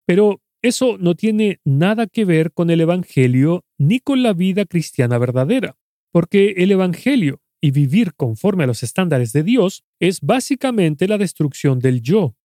Pero 0.05 0.43
eso 0.61 0.99
no 0.99 1.15
tiene 1.15 1.59
nada 1.65 2.05
que 2.05 2.25
ver 2.25 2.53
con 2.53 2.69
el 2.69 2.81
Evangelio 2.81 3.65
ni 3.79 4.01
con 4.01 4.21
la 4.21 4.33
vida 4.33 4.65
cristiana 4.65 5.17
verdadera, 5.17 5.79
porque 6.11 6.53
el 6.57 6.71
Evangelio 6.71 7.41
y 7.59 7.71
vivir 7.71 8.13
conforme 8.13 8.65
a 8.65 8.67
los 8.67 8.83
estándares 8.83 9.33
de 9.33 9.41
Dios 9.41 9.83
es 9.99 10.21
básicamente 10.21 11.07
la 11.07 11.17
destrucción 11.17 11.79
del 11.79 12.03
yo, 12.03 12.35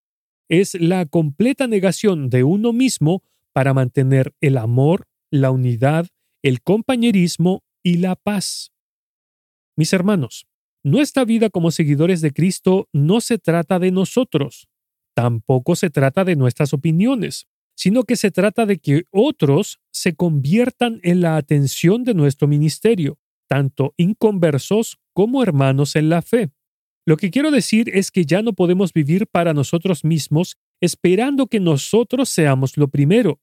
es 0.49 0.75
la 0.75 1.07
completa 1.07 1.67
negación 1.67 2.31
de 2.31 2.45
uno 2.45 2.73
mismo 2.73 3.23
para 3.53 3.75
mantener 3.75 4.35
el 4.41 4.59
amor, 4.59 5.07
la 5.31 5.51
unidad, 5.51 6.07
el 6.43 6.63
compañerismo 6.63 7.63
y 7.83 7.99
la 7.99 8.17
paz. 8.17 8.73
Mis 9.77 9.93
hermanos, 9.93 10.47
nuestra 10.85 11.25
vida 11.25 11.49
como 11.49 11.71
seguidores 11.71 12.21
de 12.21 12.33
Cristo 12.33 12.89
no 12.93 13.21
se 13.21 13.39
trata 13.39 13.79
de 13.79 13.91
nosotros, 13.91 14.69
tampoco 15.15 15.77
se 15.77 15.91
trata 15.91 16.25
de 16.25 16.37
nuestras 16.37 16.73
opiniones, 16.73 17.47
sino 17.75 18.05
que 18.05 18.17
se 18.17 18.31
trata 18.31 18.67
de 18.67 18.79
que 18.79 19.05
otros 19.11 19.81
se 19.91 20.15
conviertan 20.15 21.01
en 21.03 21.21
la 21.21 21.37
atención 21.37 22.05
de 22.05 22.15
nuestro 22.15 22.49
ministerio, 22.49 23.19
tanto 23.49 23.95
inconversos 23.97 24.99
como 25.13 25.43
hermanos 25.43 25.97
en 25.97 26.09
la 26.09 26.23
fe. 26.23 26.51
Lo 27.05 27.17
que 27.17 27.31
quiero 27.31 27.51
decir 27.51 27.91
es 27.93 28.11
que 28.11 28.25
ya 28.25 28.43
no 28.43 28.53
podemos 28.53 28.93
vivir 28.93 29.27
para 29.27 29.55
nosotros 29.55 30.05
mismos 30.05 30.57
esperando 30.81 31.49
que 31.49 31.59
nosotros 31.59 32.29
seamos 32.29 32.77
lo 32.77 32.89
primero, 32.89 33.41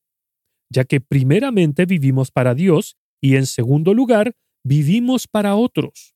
ya 0.69 0.85
que 0.85 1.01
primeramente 1.01 1.85
vivimos 1.85 2.31
para 2.31 2.55
Dios 2.55 2.97
y 3.21 3.35
en 3.35 3.45
segundo 3.45 3.93
lugar 3.93 4.35
vivimos 4.63 5.27
para 5.27 5.55
otros. 5.55 6.15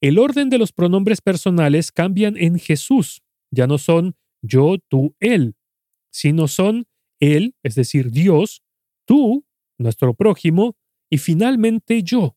El 0.00 0.18
orden 0.18 0.50
de 0.50 0.58
los 0.58 0.72
pronombres 0.72 1.20
personales 1.20 1.92
cambian 1.92 2.36
en 2.36 2.58
Jesús, 2.58 3.22
ya 3.52 3.68
no 3.68 3.78
son 3.78 4.16
yo, 4.42 4.78
tú, 4.88 5.14
él, 5.20 5.54
sino 6.12 6.48
son 6.48 6.86
él, 7.20 7.54
es 7.62 7.76
decir, 7.76 8.10
Dios, 8.10 8.64
tú, 9.06 9.46
nuestro 9.78 10.14
prójimo, 10.14 10.76
y 11.08 11.18
finalmente 11.18 12.02
yo. 12.02 12.36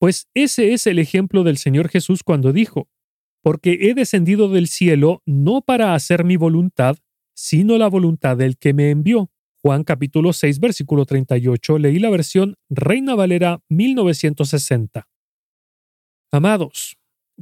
Pues 0.00 0.28
ese 0.34 0.72
es 0.72 0.88
el 0.88 0.98
ejemplo 0.98 1.44
del 1.44 1.56
Señor 1.56 1.88
Jesús 1.88 2.24
cuando 2.24 2.52
dijo, 2.52 2.88
porque 3.44 3.76
he 3.82 3.94
descendido 3.94 4.48
del 4.48 4.68
cielo 4.68 5.22
no 5.26 5.60
para 5.60 5.94
hacer 5.94 6.24
mi 6.24 6.36
voluntad, 6.36 6.96
sino 7.34 7.76
la 7.76 7.88
voluntad 7.88 8.38
del 8.38 8.56
que 8.56 8.72
me 8.72 8.88
envió. 8.88 9.30
Juan 9.60 9.84
capítulo 9.84 10.32
6 10.32 10.60
versículo 10.60 11.04
38 11.04 11.78
leí 11.78 11.98
la 11.98 12.08
versión 12.08 12.56
Reina 12.70 13.14
Valera 13.14 13.60
1960. 13.68 15.06
Amados, 16.32 16.96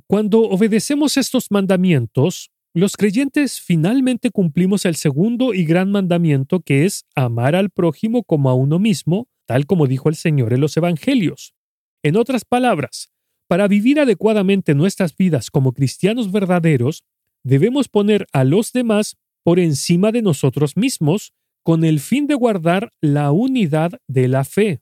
cuando 0.09 0.40
obedecemos 0.40 1.16
estos 1.16 1.52
mandamientos, 1.52 2.50
los 2.75 2.97
creyentes 2.97 3.61
finalmente 3.61 4.30
cumplimos 4.30 4.85
el 4.87 4.97
segundo 4.97 5.54
y 5.54 5.64
gran 5.64 5.92
mandamiento 5.92 6.62
que 6.62 6.85
es 6.85 7.04
amar 7.14 7.54
al 7.54 7.71
prójimo 7.71 8.25
como 8.25 8.50
a 8.50 8.54
uno 8.54 8.80
mismo, 8.80 9.28
tal 9.47 9.66
como 9.66 9.87
dijo 9.87 10.09
el 10.09 10.16
Señor 10.16 10.52
en 10.52 10.62
los 10.62 10.76
Evangelios. 10.76 11.54
En 12.02 12.16
otras 12.16 12.44
palabras, 12.44 13.12
para 13.52 13.68
vivir 13.68 14.00
adecuadamente 14.00 14.75
nuestras 14.75 15.14
vidas 15.14 15.50
como 15.50 15.75
cristianos 15.75 16.32
verdaderos, 16.32 17.04
debemos 17.44 17.87
poner 17.87 18.26
a 18.32 18.44
los 18.44 18.73
demás 18.73 19.18
por 19.44 19.59
encima 19.59 20.11
de 20.11 20.23
nosotros 20.23 20.75
mismos 20.75 21.35
con 21.62 21.85
el 21.85 22.00
fin 22.00 22.26
de 22.26 22.35
guardar 22.35 22.94
la 23.02 23.30
unidad 23.30 24.00
de 24.09 24.26
la 24.26 24.44
fe. 24.44 24.80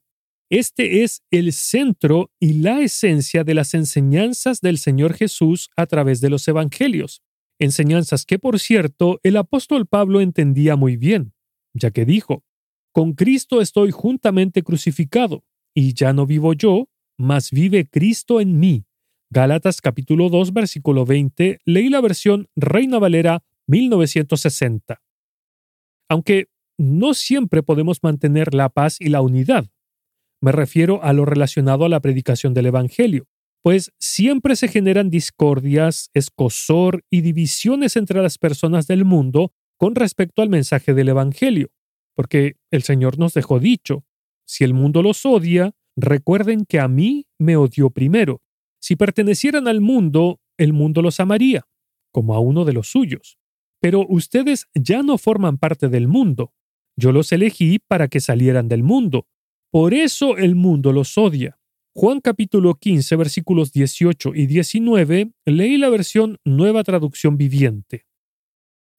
Este 0.50 1.02
es 1.02 1.24
el 1.32 1.52
centro 1.52 2.30
y 2.38 2.60
la 2.60 2.80
esencia 2.80 3.42
de 3.42 3.54
las 3.54 3.74
enseñanzas 3.74 4.60
del 4.60 4.78
Señor 4.78 5.14
Jesús 5.14 5.70
a 5.76 5.86
través 5.86 6.20
de 6.20 6.30
los 6.30 6.46
Evangelios, 6.46 7.22
enseñanzas 7.58 8.24
que, 8.24 8.38
por 8.38 8.60
cierto, 8.60 9.18
el 9.24 9.36
apóstol 9.36 9.88
Pablo 9.88 10.20
entendía 10.20 10.76
muy 10.76 10.96
bien, 10.96 11.32
ya 11.74 11.90
que 11.90 12.04
dijo, 12.04 12.44
Con 12.92 13.14
Cristo 13.14 13.62
estoy 13.62 13.90
juntamente 13.90 14.62
crucificado, 14.62 15.42
y 15.74 15.94
ya 15.94 16.12
no 16.12 16.24
vivo 16.24 16.52
yo, 16.52 16.88
mas 17.20 17.50
vive 17.50 17.86
Cristo 17.86 18.40
en 18.40 18.58
mí. 18.58 18.86
Gálatas 19.28 19.82
capítulo 19.82 20.30
2 20.30 20.54
versículo 20.54 21.04
20, 21.04 21.58
leí 21.66 21.90
la 21.90 22.00
versión 22.00 22.48
Reina 22.56 22.98
Valera 22.98 23.44
1960. 23.66 25.02
Aunque 26.08 26.48
no 26.78 27.12
siempre 27.12 27.62
podemos 27.62 28.02
mantener 28.02 28.54
la 28.54 28.70
paz 28.70 29.02
y 29.02 29.10
la 29.10 29.20
unidad, 29.20 29.66
me 30.40 30.50
refiero 30.50 31.04
a 31.04 31.12
lo 31.12 31.26
relacionado 31.26 31.84
a 31.84 31.90
la 31.90 32.00
predicación 32.00 32.54
del 32.54 32.66
Evangelio, 32.66 33.28
pues 33.62 33.92
siempre 33.98 34.56
se 34.56 34.68
generan 34.68 35.10
discordias, 35.10 36.08
escosor 36.14 37.04
y 37.10 37.20
divisiones 37.20 37.96
entre 37.96 38.22
las 38.22 38.38
personas 38.38 38.86
del 38.86 39.04
mundo 39.04 39.52
con 39.76 39.94
respecto 39.94 40.40
al 40.40 40.48
mensaje 40.48 40.94
del 40.94 41.10
Evangelio, 41.10 41.70
porque 42.14 42.56
el 42.70 42.82
Señor 42.82 43.18
nos 43.18 43.34
dejó 43.34 43.60
dicho, 43.60 44.06
si 44.46 44.64
el 44.64 44.72
mundo 44.72 45.02
los 45.02 45.26
odia, 45.26 45.74
recuerden 45.96 46.64
que 46.64 46.80
a 46.80 46.88
mí 46.88 47.26
me 47.38 47.56
odió 47.56 47.90
primero. 47.90 48.40
Si 48.80 48.96
pertenecieran 48.96 49.68
al 49.68 49.80
mundo, 49.80 50.40
el 50.58 50.72
mundo 50.72 51.02
los 51.02 51.20
amaría, 51.20 51.66
como 52.12 52.34
a 52.34 52.40
uno 52.40 52.64
de 52.64 52.72
los 52.72 52.90
suyos. 52.90 53.38
Pero 53.80 54.06
ustedes 54.08 54.68
ya 54.74 55.02
no 55.02 55.18
forman 55.18 55.58
parte 55.58 55.88
del 55.88 56.08
mundo. 56.08 56.52
Yo 56.96 57.12
los 57.12 57.32
elegí 57.32 57.78
para 57.78 58.08
que 58.08 58.20
salieran 58.20 58.68
del 58.68 58.82
mundo, 58.82 59.26
por 59.70 59.94
eso 59.94 60.36
el 60.36 60.56
mundo 60.56 60.92
los 60.92 61.16
odia. 61.16 61.56
Juan 61.94 62.20
capítulo 62.20 62.74
15 62.74 63.14
versículos 63.16 63.72
18 63.72 64.32
y 64.34 64.46
19 64.46 65.32
leí 65.44 65.76
la 65.76 65.88
versión 65.88 66.38
Nueva 66.44 66.82
Traducción 66.82 67.36
Viviente. 67.36 68.06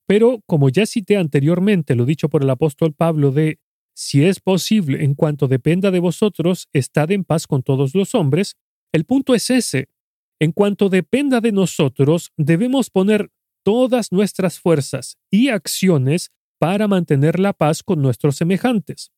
Pero, 0.08 0.42
como 0.46 0.70
ya 0.70 0.86
cité 0.86 1.18
anteriormente 1.18 1.96
lo 1.96 2.06
dicho 2.06 2.30
por 2.30 2.44
el 2.44 2.50
apóstol 2.50 2.94
Pablo 2.94 3.32
de, 3.32 3.60
si 3.94 4.26
es 4.26 4.40
posible, 4.40 5.04
en 5.04 5.16
cuanto 5.16 5.48
dependa 5.48 5.92
de 5.92 6.00
vosotros, 6.00 6.68
estad 6.74 7.12
en 7.12 7.24
paz 7.24 7.48
con 7.48 7.64
todos 7.64 7.94
los 7.96 8.16
hombres, 8.16 8.56
el 8.92 9.06
punto 9.06 9.36
es 9.36 9.50
ese. 9.50 9.90
En 10.40 10.52
cuanto 10.52 10.90
dependa 10.90 11.40
de 11.40 11.52
nosotros, 11.52 12.32
debemos 12.38 12.90
poner 12.90 13.30
todas 13.64 14.12
nuestras 14.12 14.60
fuerzas 14.60 15.18
y 15.30 15.50
acciones 15.50 16.32
para 16.58 16.88
mantener 16.88 17.40
la 17.40 17.54
paz 17.54 17.84
con 17.84 18.02
nuestros 18.02 18.36
semejantes 18.38 19.12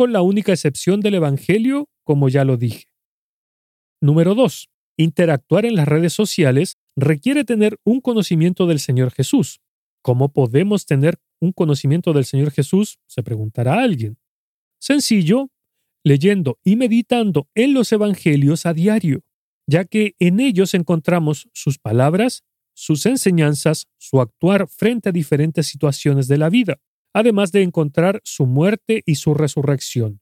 con 0.00 0.14
la 0.14 0.22
única 0.22 0.52
excepción 0.52 1.02
del 1.02 1.16
Evangelio, 1.16 1.90
como 2.04 2.30
ya 2.30 2.46
lo 2.46 2.56
dije. 2.56 2.86
Número 4.00 4.34
2. 4.34 4.70
Interactuar 4.96 5.66
en 5.66 5.76
las 5.76 5.86
redes 5.86 6.14
sociales 6.14 6.78
requiere 6.96 7.44
tener 7.44 7.78
un 7.84 8.00
conocimiento 8.00 8.66
del 8.66 8.80
Señor 8.80 9.10
Jesús. 9.10 9.60
¿Cómo 10.00 10.32
podemos 10.32 10.86
tener 10.86 11.18
un 11.38 11.52
conocimiento 11.52 12.14
del 12.14 12.24
Señor 12.24 12.50
Jesús? 12.50 12.98
Se 13.06 13.22
preguntará 13.22 13.82
alguien. 13.82 14.16
Sencillo, 14.80 15.50
leyendo 16.02 16.58
y 16.64 16.74
meditando 16.74 17.48
en 17.54 17.74
los 17.74 17.92
Evangelios 17.92 18.66
a 18.66 18.74
diario, 18.74 19.22
ya 19.66 19.84
que 19.84 20.16
en 20.18 20.40
ellos 20.40 20.74
encontramos 20.74 21.48
sus 21.52 21.78
palabras, 21.78 22.42
sus 22.74 23.06
enseñanzas, 23.06 23.86
su 23.98 24.20
actuar 24.20 24.66
frente 24.68 25.10
a 25.10 25.12
diferentes 25.12 25.68
situaciones 25.68 26.26
de 26.26 26.38
la 26.38 26.50
vida 26.50 26.80
además 27.12 27.52
de 27.52 27.62
encontrar 27.62 28.20
su 28.24 28.46
muerte 28.46 29.02
y 29.06 29.16
su 29.16 29.34
resurrección. 29.34 30.20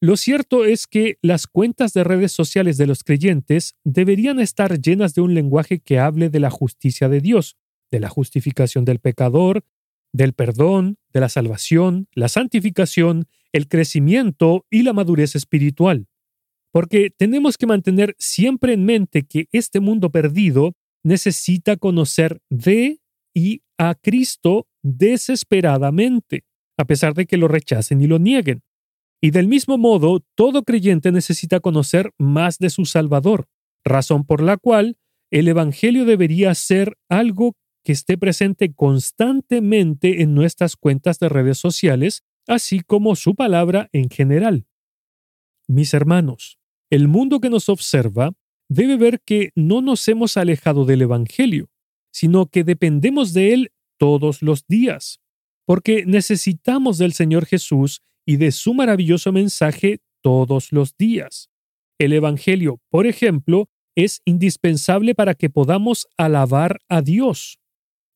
Lo 0.00 0.16
cierto 0.16 0.64
es 0.64 0.86
que 0.86 1.18
las 1.22 1.46
cuentas 1.46 1.92
de 1.92 2.04
redes 2.04 2.32
sociales 2.32 2.76
de 2.76 2.86
los 2.86 3.02
creyentes 3.02 3.76
deberían 3.84 4.38
estar 4.38 4.80
llenas 4.80 5.14
de 5.14 5.22
un 5.22 5.34
lenguaje 5.34 5.80
que 5.80 5.98
hable 5.98 6.30
de 6.30 6.40
la 6.40 6.50
justicia 6.50 7.08
de 7.08 7.20
Dios, 7.20 7.56
de 7.90 7.98
la 7.98 8.08
justificación 8.08 8.84
del 8.84 9.00
pecador, 9.00 9.64
del 10.12 10.34
perdón, 10.34 10.98
de 11.12 11.20
la 11.20 11.28
salvación, 11.28 12.06
la 12.12 12.28
santificación, 12.28 13.26
el 13.52 13.68
crecimiento 13.68 14.66
y 14.70 14.82
la 14.82 14.92
madurez 14.92 15.34
espiritual. 15.34 16.06
Porque 16.72 17.10
tenemos 17.10 17.56
que 17.56 17.66
mantener 17.66 18.14
siempre 18.18 18.74
en 18.74 18.84
mente 18.84 19.24
que 19.26 19.48
este 19.52 19.80
mundo 19.80 20.10
perdido 20.10 20.74
necesita 21.02 21.76
conocer 21.76 22.40
de 22.50 23.00
y 23.34 23.62
a 23.78 23.94
Cristo 23.94 24.66
desesperadamente, 24.82 26.44
a 26.76 26.84
pesar 26.84 27.14
de 27.14 27.26
que 27.26 27.36
lo 27.36 27.48
rechacen 27.48 28.00
y 28.02 28.06
lo 28.06 28.18
nieguen. 28.18 28.62
Y 29.20 29.30
del 29.30 29.48
mismo 29.48 29.78
modo, 29.78 30.24
todo 30.34 30.62
creyente 30.62 31.10
necesita 31.10 31.60
conocer 31.60 32.12
más 32.18 32.58
de 32.58 32.70
su 32.70 32.84
Salvador, 32.84 33.48
razón 33.84 34.24
por 34.24 34.42
la 34.42 34.56
cual 34.56 34.96
el 35.30 35.48
Evangelio 35.48 36.04
debería 36.04 36.54
ser 36.54 36.96
algo 37.08 37.56
que 37.84 37.92
esté 37.92 38.16
presente 38.18 38.72
constantemente 38.74 40.22
en 40.22 40.34
nuestras 40.34 40.76
cuentas 40.76 41.18
de 41.18 41.28
redes 41.28 41.58
sociales, 41.58 42.22
así 42.48 42.80
como 42.80 43.14
su 43.14 43.34
palabra 43.34 43.88
en 43.92 44.10
general. 44.10 44.66
Mis 45.68 45.94
hermanos, 45.94 46.58
el 46.90 47.06
mundo 47.06 47.40
que 47.40 47.50
nos 47.50 47.68
observa 47.68 48.32
debe 48.68 48.96
ver 48.96 49.20
que 49.20 49.50
no 49.54 49.82
nos 49.82 50.06
hemos 50.08 50.36
alejado 50.36 50.84
del 50.84 51.02
Evangelio, 51.02 51.70
sino 52.10 52.46
que 52.46 52.64
dependemos 52.64 53.32
de 53.32 53.52
Él 53.52 53.72
todos 53.98 54.42
los 54.42 54.66
días, 54.66 55.20
porque 55.66 56.04
necesitamos 56.06 56.98
del 56.98 57.12
Señor 57.12 57.46
Jesús 57.46 58.02
y 58.26 58.36
de 58.36 58.52
su 58.52 58.74
maravilloso 58.74 59.32
mensaje 59.32 60.00
todos 60.22 60.72
los 60.72 60.96
días. 60.96 61.50
El 61.98 62.12
Evangelio, 62.12 62.80
por 62.90 63.06
ejemplo, 63.06 63.68
es 63.94 64.20
indispensable 64.24 65.14
para 65.14 65.34
que 65.34 65.50
podamos 65.50 66.06
alabar 66.16 66.78
a 66.88 67.02
Dios. 67.02 67.58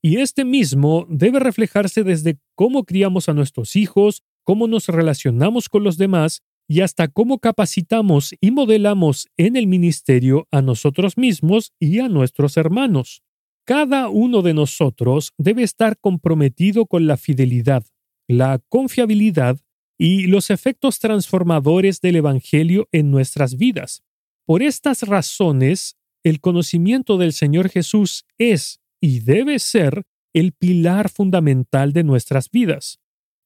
Y 0.03 0.17
este 0.17 0.45
mismo 0.45 1.07
debe 1.09 1.39
reflejarse 1.39 2.03
desde 2.03 2.41
cómo 2.57 2.85
criamos 2.85 3.29
a 3.29 3.35
nuestros 3.35 3.77
hijos, 3.77 4.25
cómo 4.43 4.67
nos 4.67 4.89
relacionamos 4.89 5.69
con 5.69 5.85
los 5.85 5.97
demás 5.97 6.43
y 6.69 6.81
hasta 6.81 7.07
cómo 7.07 7.39
capacitamos 7.39 8.35
y 8.41 8.51
modelamos 8.51 9.29
en 9.37 9.57
el 9.57 9.69
ministerio 9.69 10.49
a 10.51 10.61
nosotros 10.61 11.17
mismos 11.17 11.73
y 11.79 12.01
a 12.01 12.09
nuestros 12.09 12.57
hermanos. 12.57 13.23
Cada 13.65 14.09
uno 14.09 14.43
de 14.43 14.55
nosotros 14.55 15.33
debe 15.39 15.63
estar 15.63 15.97
comprometido 15.99 16.87
con 16.87 17.07
la 17.07 17.17
fidelidad, 17.17 17.85
la 18.27 18.61
confiabilidad 18.69 19.61
y 19.99 20.27
los 20.27 20.51
efectos 20.51 20.99
transformadores 20.99 22.01
del 22.01 22.17
Evangelio 22.17 22.89
en 22.91 23.13
nuestras 23.13 23.57
vidas. 23.57 24.03
Por 24.47 24.63
estas 24.63 25.03
razones, 25.05 25.97
el 26.25 26.41
conocimiento 26.41 27.19
del 27.19 27.33
Señor 27.33 27.69
Jesús 27.69 28.25
es 28.37 28.82
y 29.03 29.21
debe 29.21 29.59
ser 29.59 30.05
el 30.33 30.53
pilar 30.53 31.11
fundamental 31.11 31.93
de 31.93 32.05
nuestras 32.05 32.49
vidas. 32.51 33.01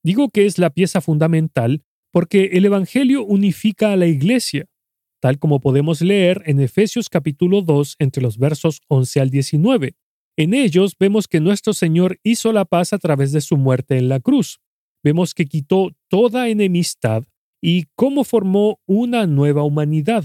Digo 0.05 0.29
que 0.29 0.47
es 0.47 0.59
la 0.59 0.71
pieza 0.71 1.01
fundamental 1.01 1.83
porque 2.13 2.51
el 2.53 2.67
Evangelio 2.67 3.25
unifica 3.25 3.93
a 3.93 3.97
la 3.97 4.07
Iglesia, 4.07 4.67
tal 5.21 5.39
como 5.39 5.61
podemos 5.61 6.03
leer 6.03 6.43
en 6.47 6.61
Efesios 6.61 7.09
capítulo 7.09 7.63
2 7.63 7.97
entre 7.99 8.23
los 8.23 8.39
versos 8.39 8.83
11 8.89 9.21
al 9.21 9.31
19. 9.31 9.97
En 10.37 10.53
ellos 10.53 10.95
vemos 11.01 11.27
que 11.27 11.41
nuestro 11.41 11.73
Señor 11.73 12.21
hizo 12.23 12.53
la 12.53 12.67
paz 12.67 12.93
a 12.93 12.99
través 12.99 13.33
de 13.33 13.41
su 13.41 13.57
muerte 13.57 13.97
en 13.97 14.09
la 14.09 14.21
cruz. 14.21 14.61
Vemos 15.03 15.35
que 15.35 15.47
quitó 15.47 15.93
toda 16.09 16.49
enemistad 16.49 17.25
y 17.63 17.87
cómo 17.95 18.25
formó 18.25 18.81
una 18.87 19.27
nueva 19.27 19.63
humanidad. 19.63 20.25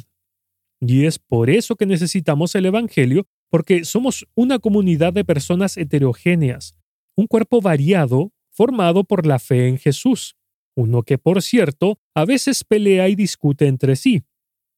Y 0.81 1.05
es 1.05 1.19
por 1.19 1.49
eso 1.49 1.75
que 1.75 1.85
necesitamos 1.85 2.53
el 2.55 2.65
Evangelio, 2.65 3.27
porque 3.51 3.83
somos 3.83 4.25
una 4.33 4.57
comunidad 4.57 5.13
de 5.13 5.25
personas 5.25 5.77
heterogéneas, 5.77 6.75
un 7.15 7.27
cuerpo 7.27 7.61
variado 7.61 8.31
formado 8.49 9.03
por 9.03 9.27
la 9.27 9.39
fe 9.39 9.67
en 9.67 9.77
Jesús, 9.77 10.35
uno 10.75 11.03
que, 11.03 11.17
por 11.17 11.41
cierto, 11.41 11.99
a 12.15 12.25
veces 12.25 12.63
pelea 12.63 13.09
y 13.09 13.15
discute 13.15 13.67
entre 13.67 13.97
sí, 13.97 14.23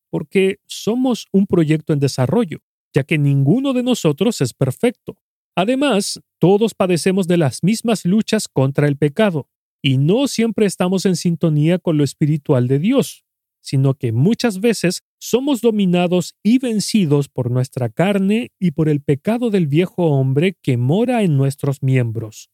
porque 0.09 0.59
somos 0.65 1.27
un 1.31 1.45
proyecto 1.45 1.93
en 1.93 1.99
desarrollo, 1.99 2.59
ya 2.93 3.03
que 3.03 3.19
ninguno 3.19 3.73
de 3.73 3.83
nosotros 3.83 4.41
es 4.41 4.53
perfecto. 4.53 5.17
Además, 5.55 6.19
todos 6.39 6.73
padecemos 6.73 7.27
de 7.27 7.37
las 7.37 7.63
mismas 7.63 8.05
luchas 8.05 8.47
contra 8.47 8.87
el 8.87 8.97
pecado, 8.97 9.49
y 9.83 9.97
no 9.97 10.27
siempre 10.27 10.65
estamos 10.65 11.05
en 11.05 11.15
sintonía 11.15 11.77
con 11.77 11.97
lo 11.97 12.03
espiritual 12.03 12.67
de 12.67 12.79
Dios, 12.79 13.23
sino 13.63 13.93
que 13.93 14.11
muchas 14.11 14.59
veces 14.59 15.03
somos 15.19 15.61
dominados 15.61 16.35
y 16.43 16.59
vencidos 16.59 17.29
por 17.29 17.49
nuestra 17.49 17.89
carne 17.89 18.51
y 18.59 18.71
por 18.71 18.89
el 18.89 19.01
pecado 19.01 19.49
del 19.49 19.67
viejo 19.67 20.07
hombre 20.07 20.57
que 20.61 20.77
mora 20.77 21.23
en 21.23 21.37
nuestros 21.37 21.81
miembros. 21.81 22.51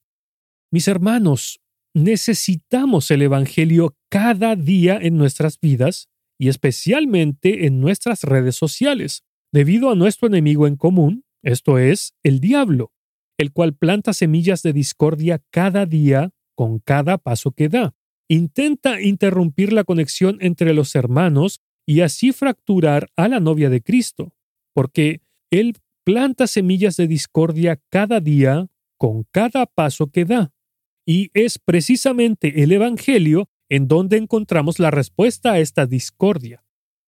Mis 0.72 0.88
hermanos, 0.88 1.60
necesitamos 1.95 3.10
el 3.10 3.24
Evangelio 3.24 3.98
cada 4.10 4.56
día 4.56 5.00
en 5.02 5.17
nuestras 5.17 5.60
vidas 5.60 6.10
y 6.38 6.48
especialmente 6.48 7.65
en 7.65 7.82
nuestras 7.82 8.24
redes 8.24 8.56
sociales, 8.56 9.24
debido 9.52 9.89
a 9.89 9.95
nuestro 9.95 10.28
enemigo 10.28 10.67
en 10.67 10.76
común, 10.76 11.26
esto 11.41 11.80
es, 11.80 12.13
el 12.24 12.39
diablo, 12.39 12.93
el 13.38 13.52
cual 13.52 13.76
planta 13.76 14.13
semillas 14.13 14.62
de 14.62 14.74
discordia 14.74 15.41
cada 15.50 15.86
día 15.88 16.30
con 16.56 16.80
cada 16.80 17.17
paso 17.17 17.52
que 17.52 17.67
da. 17.67 17.95
Intenta 18.30 19.02
interrumpir 19.02 19.74
la 19.74 19.84
conexión 19.84 20.38
entre 20.39 20.74
los 20.74 20.96
hermanos 20.96 21.62
y 21.88 22.02
así 22.02 22.32
fracturar 22.32 23.10
a 23.15 23.28
la 23.28 23.39
novia 23.39 23.72
de 23.72 23.82
Cristo, 23.82 24.34
porque 24.74 25.22
Él 25.50 25.76
planta 26.06 26.46
semillas 26.46 26.96
de 26.96 27.08
discordia 27.08 27.82
cada 27.89 28.20
día 28.20 28.68
con 28.98 29.24
cada 29.32 29.65
paso 29.65 30.12
que 30.12 30.26
da. 30.26 30.54
Y 31.08 31.32
es 31.34 31.58
precisamente 31.58 32.62
el 32.62 32.72
Evangelio 32.72 33.50
en 33.70 33.88
donde 33.88 34.18
encontramos 34.18 34.78
la 34.78 34.92
respuesta 34.92 35.54
a 35.54 35.60
esta 35.60 35.88
discordia. 35.88 36.63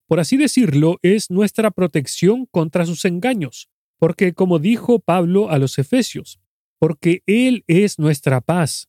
Por 0.06 0.20
así 0.20 0.36
decirlo, 0.36 0.98
es 1.02 1.30
nuestra 1.30 1.72
protección 1.72 2.46
contra 2.46 2.86
sus 2.86 3.04
engaños, 3.04 3.68
porque 3.98 4.32
como 4.34 4.60
dijo 4.60 5.00
Pablo 5.00 5.50
a 5.50 5.58
los 5.58 5.78
Efesios, 5.78 6.38
porque 6.78 7.22
Él 7.26 7.64
es 7.66 7.98
nuestra 7.98 8.40
paz, 8.40 8.88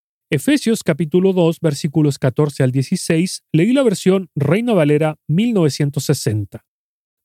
Efesios 0.33 0.85
capítulo 0.85 1.33
2 1.33 1.59
versículos 1.59 2.17
14 2.17 2.63
al 2.63 2.71
16, 2.71 3.43
leí 3.51 3.73
la 3.73 3.83
versión 3.83 4.29
Reina 4.33 4.71
Valera 4.71 5.19
1960. 5.27 6.65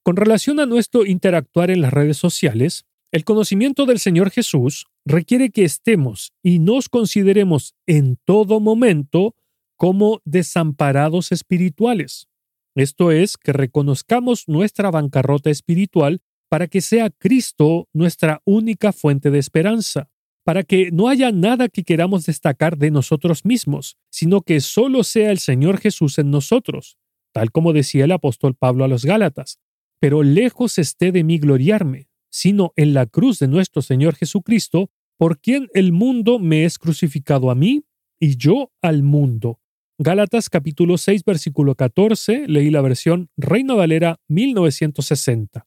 Con 0.03 0.17
relación 0.17 0.59
a 0.59 0.67
nuestro 0.67 1.07
interactuar 1.07 1.71
en 1.71 1.83
las 1.83 1.93
redes 1.93 2.17
sociales, 2.17 2.85
el 3.13 3.23
conocimiento 3.23 3.87
del 3.87 4.01
Señor 4.01 4.33
Jesús 4.33 4.87
requiere 5.05 5.51
que 5.51 5.63
estemos 5.63 6.33
y 6.43 6.59
nos 6.59 6.89
consideremos 6.89 7.77
en 7.87 8.19
todo 8.25 8.59
momento 8.59 9.37
como 9.77 10.21
desamparados 10.25 11.31
espirituales. 11.31 12.27
Esto 12.75 13.13
es, 13.13 13.37
que 13.37 13.53
reconozcamos 13.53 14.49
nuestra 14.49 14.91
bancarrota 14.91 15.51
espiritual 15.51 16.23
para 16.49 16.67
que 16.67 16.81
sea 16.81 17.11
Cristo 17.11 17.89
nuestra 17.93 18.43
única 18.45 18.93
fuente 18.93 19.31
de 19.31 19.39
esperanza, 19.39 20.11
para 20.47 20.63
que 20.63 20.93
no 20.93 21.09
haya 21.09 21.33
nada 21.33 21.69
que 21.69 21.83
queramos 21.83 22.25
destacar 22.25 22.79
de 22.79 22.93
nosotros 22.93 23.45
mismos, 23.45 23.99
sino 24.11 24.43
que 24.43 24.61
solo 24.61 25.03
sea 25.03 25.33
el 25.33 25.41
Señor 25.41 25.79
Jesús 25.79 26.21
en 26.21 26.31
nosotros, 26.31 26.99
tal 27.33 27.51
como 27.51 27.73
decía 27.73 28.05
el 28.05 28.13
apóstol 28.13 28.55
Pablo 28.55 28.85
a 28.85 28.89
los 28.89 29.05
Gálatas. 29.05 29.59
Pero 29.99 30.23
lejos 30.23 30.79
esté 30.79 31.11
de 31.11 31.25
mí 31.25 31.39
gloriarme, 31.39 32.07
sino 32.31 32.73
en 32.77 32.95
la 32.95 33.07
cruz 33.07 33.41
de 33.41 33.49
nuestro 33.49 33.83
Señor 33.83 34.15
Jesucristo, 34.15 34.89
por 35.19 35.41
quien 35.41 35.67
el 35.75 35.91
mundo 35.91 36.39
me 36.39 36.65
es 36.65 36.79
crucificado 36.79 37.51
a 37.51 37.57
mí 37.57 37.83
y 38.21 38.37
yo 38.37 38.71
al 38.83 39.03
mundo. 39.03 39.59
Gálatas 39.99 40.49
capítulo 40.49 40.97
6 40.97 41.25
versículo 41.25 41.75
14, 41.75 42.47
leí 42.47 42.71
la 42.71 42.83
versión 42.83 43.31
Reina 43.37 43.75
Valera 43.75 44.21
1960. 44.29 45.67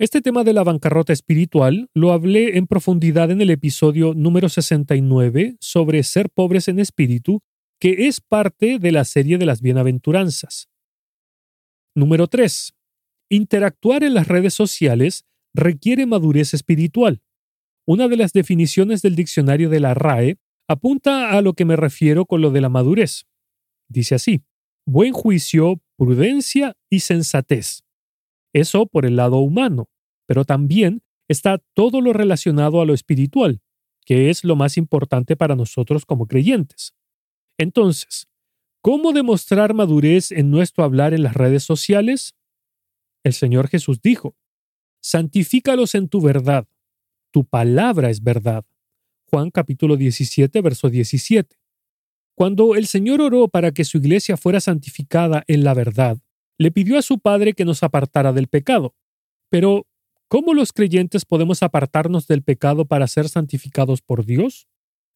Este 0.00 0.20
tema 0.22 0.44
de 0.44 0.52
la 0.52 0.62
bancarrota 0.62 1.12
espiritual 1.12 1.90
lo 1.92 2.12
hablé 2.12 2.56
en 2.56 2.68
profundidad 2.68 3.32
en 3.32 3.40
el 3.40 3.50
episodio 3.50 4.14
número 4.14 4.48
69 4.48 5.56
sobre 5.58 6.04
ser 6.04 6.30
pobres 6.30 6.68
en 6.68 6.78
espíritu, 6.78 7.40
que 7.80 8.06
es 8.06 8.20
parte 8.20 8.78
de 8.78 8.92
la 8.92 9.04
serie 9.04 9.38
de 9.38 9.46
las 9.46 9.60
bienaventuranzas. 9.60 10.68
Número 11.96 12.28
3. 12.28 12.74
Interactuar 13.28 14.04
en 14.04 14.14
las 14.14 14.28
redes 14.28 14.54
sociales 14.54 15.26
requiere 15.52 16.06
madurez 16.06 16.54
espiritual. 16.54 17.20
Una 17.84 18.06
de 18.06 18.18
las 18.18 18.32
definiciones 18.32 19.02
del 19.02 19.16
diccionario 19.16 19.68
de 19.68 19.80
la 19.80 19.94
RAE 19.94 20.36
apunta 20.68 21.32
a 21.32 21.42
lo 21.42 21.54
que 21.54 21.64
me 21.64 21.74
refiero 21.74 22.24
con 22.24 22.40
lo 22.40 22.52
de 22.52 22.60
la 22.60 22.68
madurez. 22.68 23.24
Dice 23.88 24.14
así, 24.14 24.44
buen 24.86 25.12
juicio, 25.12 25.82
prudencia 25.96 26.76
y 26.88 27.00
sensatez. 27.00 27.82
Eso 28.58 28.86
por 28.86 29.06
el 29.06 29.16
lado 29.16 29.38
humano, 29.38 29.88
pero 30.26 30.44
también 30.44 31.02
está 31.28 31.58
todo 31.74 32.00
lo 32.00 32.12
relacionado 32.12 32.80
a 32.80 32.86
lo 32.86 32.94
espiritual, 32.94 33.60
que 34.04 34.30
es 34.30 34.42
lo 34.42 34.56
más 34.56 34.76
importante 34.76 35.36
para 35.36 35.54
nosotros 35.54 36.04
como 36.04 36.26
creyentes. 36.26 36.94
Entonces, 37.58 38.26
¿cómo 38.80 39.12
demostrar 39.12 39.74
madurez 39.74 40.32
en 40.32 40.50
nuestro 40.50 40.84
hablar 40.84 41.14
en 41.14 41.22
las 41.22 41.34
redes 41.34 41.62
sociales? 41.62 42.34
El 43.22 43.32
Señor 43.32 43.68
Jesús 43.68 44.00
dijo, 44.00 44.34
santifícalos 45.00 45.94
en 45.94 46.08
tu 46.08 46.20
verdad, 46.20 46.66
tu 47.30 47.44
palabra 47.44 48.10
es 48.10 48.22
verdad. 48.22 48.64
Juan 49.30 49.50
capítulo 49.50 49.96
17, 49.96 50.60
verso 50.62 50.88
17. 50.88 51.56
Cuando 52.34 52.74
el 52.74 52.86
Señor 52.86 53.20
oró 53.20 53.48
para 53.48 53.72
que 53.72 53.84
su 53.84 53.98
iglesia 53.98 54.36
fuera 54.36 54.60
santificada 54.60 55.44
en 55.46 55.64
la 55.64 55.74
verdad, 55.74 56.18
le 56.58 56.70
pidió 56.70 56.98
a 56.98 57.02
su 57.02 57.18
Padre 57.20 57.54
que 57.54 57.64
nos 57.64 57.82
apartara 57.82 58.32
del 58.32 58.48
pecado. 58.48 58.94
Pero, 59.48 59.86
¿cómo 60.28 60.54
los 60.54 60.72
creyentes 60.72 61.24
podemos 61.24 61.62
apartarnos 61.62 62.26
del 62.26 62.42
pecado 62.42 62.84
para 62.84 63.06
ser 63.06 63.28
santificados 63.28 64.02
por 64.02 64.26
Dios? 64.26 64.66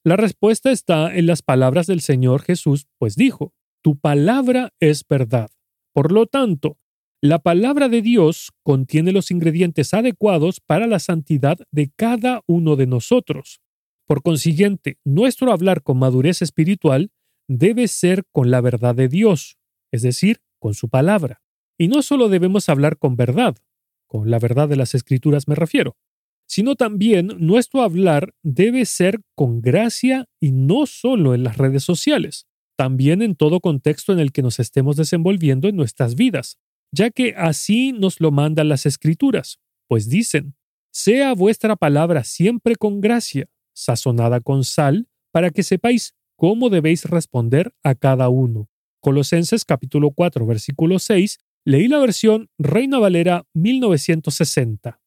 La 0.04 0.16
respuesta 0.16 0.70
está 0.70 1.14
en 1.14 1.26
las 1.26 1.42
palabras 1.42 1.86
del 1.86 2.00
Señor 2.00 2.42
Jesús, 2.42 2.86
pues 2.98 3.16
dijo, 3.16 3.52
Tu 3.82 3.98
palabra 3.98 4.72
es 4.80 5.06
verdad. 5.06 5.50
Por 5.92 6.12
lo 6.12 6.26
tanto, 6.26 6.78
la 7.20 7.38
palabra 7.38 7.88
de 7.88 8.02
Dios 8.02 8.50
contiene 8.64 9.12
los 9.12 9.30
ingredientes 9.30 9.94
adecuados 9.94 10.60
para 10.60 10.88
la 10.88 10.98
santidad 10.98 11.58
de 11.70 11.92
cada 11.94 12.42
uno 12.46 12.74
de 12.74 12.86
nosotros. 12.86 13.60
Por 14.06 14.22
consiguiente, 14.22 14.98
nuestro 15.04 15.52
hablar 15.52 15.82
con 15.82 15.98
madurez 15.98 16.42
espiritual 16.42 17.12
debe 17.46 17.86
ser 17.86 18.24
con 18.32 18.50
la 18.50 18.60
verdad 18.60 18.96
de 18.96 19.08
Dios, 19.08 19.56
es 19.92 20.02
decir, 20.02 20.40
con 20.62 20.74
su 20.74 20.88
palabra. 20.88 21.42
Y 21.76 21.88
no 21.88 22.02
solo 22.02 22.28
debemos 22.28 22.68
hablar 22.68 22.96
con 22.96 23.16
verdad, 23.16 23.56
con 24.06 24.30
la 24.30 24.38
verdad 24.38 24.68
de 24.68 24.76
las 24.76 24.94
escrituras 24.94 25.48
me 25.48 25.56
refiero, 25.56 25.96
sino 26.46 26.76
también 26.76 27.32
nuestro 27.38 27.82
hablar 27.82 28.34
debe 28.44 28.84
ser 28.84 29.20
con 29.34 29.60
gracia 29.60 30.26
y 30.40 30.52
no 30.52 30.86
solo 30.86 31.34
en 31.34 31.42
las 31.42 31.56
redes 31.56 31.82
sociales, 31.82 32.46
también 32.76 33.22
en 33.22 33.34
todo 33.34 33.58
contexto 33.58 34.12
en 34.12 34.20
el 34.20 34.30
que 34.30 34.42
nos 34.42 34.60
estemos 34.60 34.96
desenvolviendo 34.96 35.66
en 35.66 35.74
nuestras 35.74 36.14
vidas, 36.14 36.58
ya 36.92 37.10
que 37.10 37.34
así 37.36 37.92
nos 37.92 38.20
lo 38.20 38.30
mandan 38.30 38.68
las 38.68 38.86
escrituras, 38.86 39.58
pues 39.88 40.08
dicen, 40.08 40.54
sea 40.92 41.34
vuestra 41.34 41.74
palabra 41.74 42.22
siempre 42.22 42.76
con 42.76 43.00
gracia, 43.00 43.48
sazonada 43.74 44.40
con 44.40 44.62
sal, 44.62 45.08
para 45.32 45.50
que 45.50 45.64
sepáis 45.64 46.14
cómo 46.36 46.68
debéis 46.70 47.04
responder 47.06 47.74
a 47.82 47.94
cada 47.96 48.28
uno. 48.28 48.68
Colosenses 49.02 49.64
capítulo 49.64 50.12
4, 50.12 50.46
versículo 50.46 51.00
6, 51.00 51.40
leí 51.64 51.88
la 51.88 51.98
versión 51.98 52.48
Reina 52.56 53.00
Valera 53.00 53.44
1960. 53.52 55.00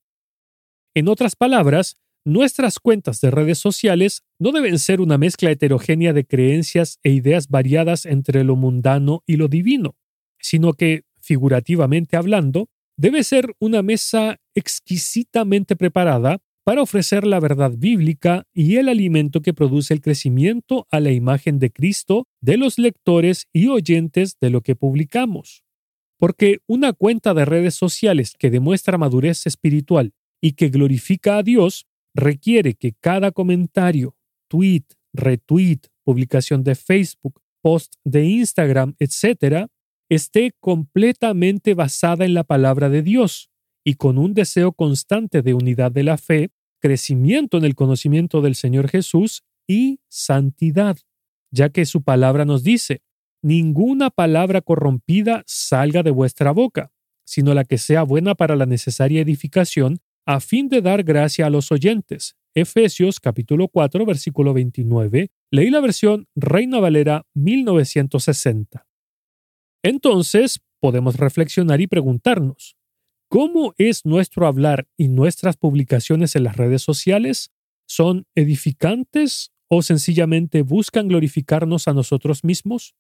En 0.94 1.08
otras 1.08 1.38
palabras, 1.38 1.96
nuestras 2.26 2.80
cuentas 2.80 3.22
de 3.22 3.32
redes 3.32 3.58
sociales 3.58 4.24
no 4.38 4.52
deben 4.52 4.80
ser 4.80 5.00
una 5.00 5.18
mezcla 5.18 5.50
heterogénea 5.50 6.12
de 6.12 6.26
creencias 6.26 7.00
e 7.04 7.12
ideas 7.12 7.48
variadas 7.48 8.06
entre 8.06 8.44
lo 8.44 8.58
mundano 8.58 9.24
y 9.26 9.38
lo 9.38 9.48
divino, 9.48 9.96
sino 10.40 10.74
que, 10.74 11.04
figurativamente 11.22 12.18
hablando, 12.18 12.68
debe 12.98 13.24
ser 13.24 13.56
una 13.60 13.82
mesa 13.82 14.42
exquisitamente 14.56 15.78
preparada 15.78 16.42
para 16.66 16.82
ofrecer 16.82 17.28
la 17.28 17.40
verdad 17.40 17.74
bíblica 17.78 18.48
y 18.52 18.78
el 18.78 18.90
alimento 18.90 19.42
que 19.42 19.54
produce 19.54 19.94
el 19.94 20.02
crecimiento 20.02 20.88
a 20.90 21.00
la 21.00 21.12
imagen 21.12 21.60
de 21.60 21.72
Cristo 21.72 22.28
de 22.42 22.58
los 22.58 22.80
lectores 22.80 23.48
y 23.54 23.68
oyentes 23.68 24.38
de 24.42 24.50
lo 24.50 24.62
que 24.62 24.76
publicamos. 24.76 25.64
Porque 26.18 26.58
una 26.66 26.92
cuenta 26.94 27.36
de 27.36 27.46
redes 27.46 27.76
sociales 27.76 28.34
que 28.38 28.50
demuestra 28.50 28.98
madurez 28.98 29.46
espiritual 29.46 30.14
y 30.42 30.54
que 30.54 30.70
glorifica 30.70 31.38
a 31.38 31.44
Dios 31.44 31.86
requiere 32.16 32.74
que 32.74 32.94
cada 33.00 33.32
comentario, 33.32 34.16
tweet, 34.48 34.86
retweet, 35.14 35.82
publicación 36.04 36.64
de 36.64 36.74
Facebook, 36.74 37.42
post 37.62 37.94
de 38.04 38.26
Instagram, 38.26 38.96
etc., 38.98 39.68
esté 40.10 40.52
completamente 40.60 41.76
basada 41.76 42.26
en 42.26 42.34
la 42.34 42.44
palabra 42.44 42.90
de 42.90 43.04
Dios 43.04 43.52
y 43.86 43.94
con 43.94 44.18
un 44.18 44.34
deseo 44.34 44.74
constante 44.74 45.44
de 45.44 45.54
unidad 45.54 45.92
de 45.92 46.04
la 46.04 46.18
fe, 46.18 46.50
crecimiento 46.82 47.58
en 47.58 47.64
el 47.64 47.76
conocimiento 47.76 48.42
del 48.42 48.56
Señor 48.56 48.90
Jesús 48.90 49.44
y 49.68 50.00
santidad, 50.10 50.98
ya 51.52 51.70
que 51.70 51.86
su 51.86 52.02
palabra 52.04 52.46
nos 52.46 52.64
dice, 52.64 53.04
ninguna 53.44 54.10
palabra 54.10 54.62
corrompida 54.62 55.44
salga 55.46 56.02
de 56.02 56.12
vuestra 56.12 56.52
boca, 56.52 56.92
sino 57.26 57.54
la 57.54 57.64
que 57.64 57.78
sea 57.78 58.04
buena 58.04 58.34
para 58.36 58.56
la 58.56 58.66
necesaria 58.66 59.22
edificación, 59.22 60.00
a 60.26 60.40
fin 60.40 60.68
de 60.68 60.82
dar 60.82 61.04
gracia 61.04 61.46
a 61.46 61.50
los 61.52 61.72
oyentes. 61.72 62.36
Efesios 62.56 63.20
capítulo 63.20 63.68
4 63.68 64.06
versículo 64.06 64.54
29. 64.54 65.30
Leí 65.52 65.70
la 65.70 65.82
versión 65.82 66.28
Reina 66.36 66.80
Valera 66.80 67.26
1960. 67.36 68.88
Entonces, 69.84 70.62
podemos 70.80 71.18
reflexionar 71.18 71.82
y 71.82 71.88
preguntarnos, 71.88 72.76
¿Cómo 73.30 73.74
es 73.78 74.06
nuestro 74.06 74.48
hablar 74.48 74.88
y 74.98 75.08
nuestras 75.08 75.58
publicaciones 75.58 76.36
en 76.36 76.44
las 76.44 76.58
redes 76.58 76.82
sociales? 76.82 77.52
¿Son 77.88 78.26
edificantes 78.36 79.52
o 79.68 79.82
sencillamente 79.82 80.62
buscan 80.62 81.08
glorificarnos 81.08 81.88
a 81.88 81.94
nosotros 81.94 82.44
mismos? 82.44 82.96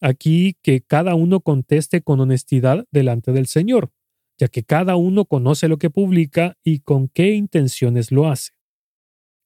Aquí 0.00 0.56
que 0.62 0.82
cada 0.82 1.14
uno 1.14 1.40
conteste 1.40 2.02
con 2.02 2.20
honestidad 2.20 2.84
delante 2.90 3.32
del 3.32 3.46
Señor, 3.46 3.90
ya 4.38 4.48
que 4.48 4.62
cada 4.62 4.96
uno 4.96 5.24
conoce 5.24 5.68
lo 5.68 5.78
que 5.78 5.90
publica 5.90 6.58
y 6.62 6.80
con 6.80 7.08
qué 7.08 7.34
intenciones 7.34 8.12
lo 8.12 8.28
hace. 8.28 8.52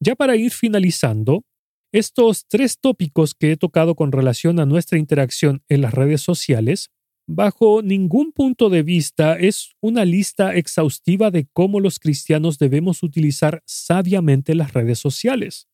Ya 0.01 0.17
para 0.17 0.35
ir 0.37 0.51
finalizando, 0.51 1.45
estos 1.93 2.47
tres 2.49 2.79
tópicos 2.81 3.35
que 3.35 3.53
he 3.53 3.57
tocado 3.57 3.95
con 3.95 4.13
relación 4.13 4.61
a 4.61 4.67
nuestra 4.67 4.99
interacción 4.99 5.63
en 5.69 5.83
las 5.83 5.95
redes 5.95 6.21
sociales, 6.21 6.91
bajo 7.33 7.81
ningún 7.81 8.33
punto 8.33 8.71
de 8.71 8.83
vista 8.83 9.39
es 9.39 9.71
una 9.81 10.05
lista 10.05 10.57
exhaustiva 10.57 11.31
de 11.31 11.47
cómo 11.53 11.79
los 11.79 12.01
cristianos 12.01 12.59
debemos 12.59 13.05
utilizar 13.05 13.63
sabiamente 13.67 14.57
las 14.57 14.73
redes 14.73 14.99
sociales, 14.99 15.69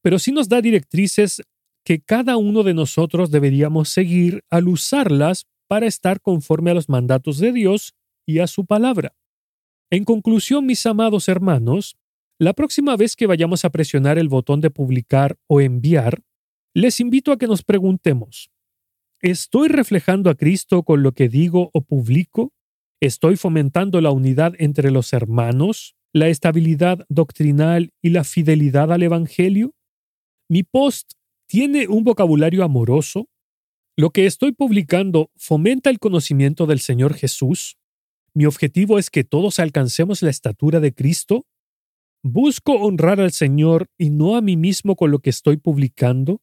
pero 0.00 0.18
sí 0.18 0.32
nos 0.32 0.48
da 0.48 0.62
directrices 0.62 1.42
que 1.84 2.00
cada 2.00 2.38
uno 2.38 2.62
de 2.62 2.72
nosotros 2.72 3.30
deberíamos 3.30 3.90
seguir 3.90 4.42
al 4.48 4.68
usarlas 4.68 5.44
para 5.68 5.86
estar 5.86 6.20
conforme 6.22 6.70
a 6.70 6.74
los 6.74 6.88
mandatos 6.88 7.38
de 7.38 7.52
Dios 7.52 7.94
y 8.26 8.38
a 8.38 8.46
su 8.46 8.64
palabra. 8.64 9.14
En 9.90 10.04
conclusión, 10.04 10.64
mis 10.64 10.86
amados 10.86 11.28
hermanos, 11.28 11.96
la 12.38 12.54
próxima 12.54 12.96
vez 12.96 13.16
que 13.16 13.26
vayamos 13.26 13.66
a 13.66 13.70
presionar 13.70 14.18
el 14.18 14.30
botón 14.30 14.62
de 14.62 14.70
publicar 14.70 15.36
o 15.46 15.60
enviar, 15.60 16.22
les 16.72 17.00
invito 17.00 17.32
a 17.32 17.36
que 17.36 17.46
nos 17.46 17.62
preguntemos, 17.62 18.51
¿estoy 19.22 19.68
reflejando 19.68 20.30
a 20.30 20.34
Cristo 20.34 20.82
con 20.82 21.02
lo 21.02 21.12
que 21.12 21.28
digo 21.28 21.70
o 21.72 21.80
publico? 21.80 22.52
¿Estoy 23.00 23.36
fomentando 23.36 24.00
la 24.00 24.10
unidad 24.10 24.54
entre 24.58 24.90
los 24.90 25.12
hermanos, 25.12 25.94
la 26.12 26.28
estabilidad 26.28 27.06
doctrinal 27.08 27.90
y 28.02 28.10
la 28.10 28.24
fidelidad 28.24 28.92
al 28.92 29.02
Evangelio? 29.02 29.74
¿Mi 30.48 30.64
post 30.64 31.12
tiene 31.48 31.88
un 31.88 32.04
vocabulario 32.04 32.64
amoroso? 32.64 33.28
¿Lo 33.96 34.10
que 34.10 34.26
estoy 34.26 34.52
publicando 34.52 35.30
fomenta 35.36 35.90
el 35.90 35.98
conocimiento 35.98 36.66
del 36.66 36.80
Señor 36.80 37.14
Jesús? 37.14 37.76
¿Mi 38.34 38.46
objetivo 38.46 38.98
es 38.98 39.10
que 39.10 39.24
todos 39.24 39.58
alcancemos 39.58 40.22
la 40.22 40.30
estatura 40.30 40.80
de 40.80 40.92
Cristo? 40.92 41.46
¿Busco 42.24 42.74
honrar 42.74 43.20
al 43.20 43.32
Señor 43.32 43.86
y 43.98 44.10
no 44.10 44.36
a 44.36 44.40
mí 44.40 44.56
mismo 44.56 44.96
con 44.96 45.10
lo 45.10 45.18
que 45.18 45.30
estoy 45.30 45.58
publicando? 45.58 46.40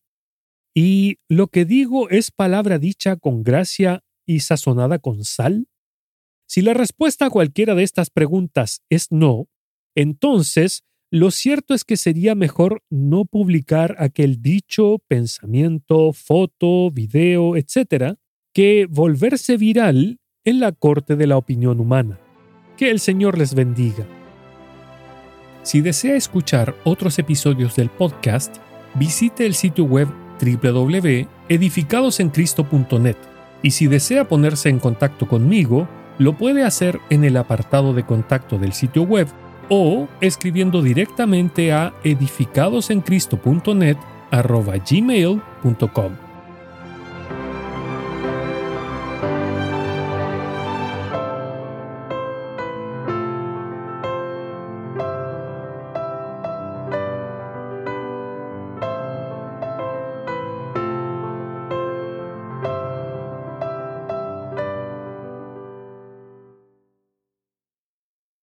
¿Y 0.73 1.17
lo 1.27 1.47
que 1.47 1.65
digo 1.65 2.09
es 2.09 2.31
palabra 2.31 2.79
dicha 2.79 3.15
con 3.15 3.43
gracia 3.43 4.03
y 4.25 4.41
sazonada 4.41 4.99
con 4.99 5.23
sal? 5.23 5.67
Si 6.47 6.61
la 6.61 6.73
respuesta 6.73 7.25
a 7.25 7.29
cualquiera 7.29 7.75
de 7.75 7.83
estas 7.83 8.09
preguntas 8.09 8.81
es 8.89 9.11
no, 9.11 9.47
entonces 9.95 10.83
lo 11.11 11.31
cierto 11.31 11.73
es 11.73 11.83
que 11.83 11.97
sería 11.97 12.35
mejor 12.35 12.83
no 12.89 13.25
publicar 13.25 13.95
aquel 13.97 14.41
dicho, 14.41 14.99
pensamiento, 15.07 16.13
foto, 16.13 16.91
video, 16.91 17.55
etc., 17.55 18.15
que 18.53 18.87
volverse 18.87 19.57
viral 19.57 20.19
en 20.43 20.59
la 20.59 20.71
corte 20.71 21.15
de 21.15 21.27
la 21.27 21.37
opinión 21.37 21.79
humana. 21.79 22.19
Que 22.77 22.91
el 22.91 22.99
Señor 22.99 23.37
les 23.37 23.55
bendiga. 23.55 24.07
Si 25.63 25.81
desea 25.81 26.15
escuchar 26.15 26.75
otros 26.83 27.19
episodios 27.19 27.75
del 27.75 27.89
podcast, 27.89 28.57
visite 28.95 29.45
el 29.45 29.55
sitio 29.55 29.85
web 29.85 30.07
www.edificadosencristo.net 30.39 33.17
y 33.61 33.71
si 33.71 33.87
desea 33.87 34.27
ponerse 34.27 34.69
en 34.69 34.79
contacto 34.79 35.27
conmigo, 35.27 35.87
lo 36.17 36.37
puede 36.37 36.63
hacer 36.63 36.99
en 37.09 37.23
el 37.23 37.37
apartado 37.37 37.93
de 37.93 38.05
contacto 38.05 38.57
del 38.57 38.73
sitio 38.73 39.03
web 39.03 39.27
o 39.69 40.07
escribiendo 40.21 40.81
directamente 40.81 41.71
a 41.71 41.93
edificadosencristo.net 42.03 43.97
arroba 44.31 44.75
gmail.com. 44.77 46.28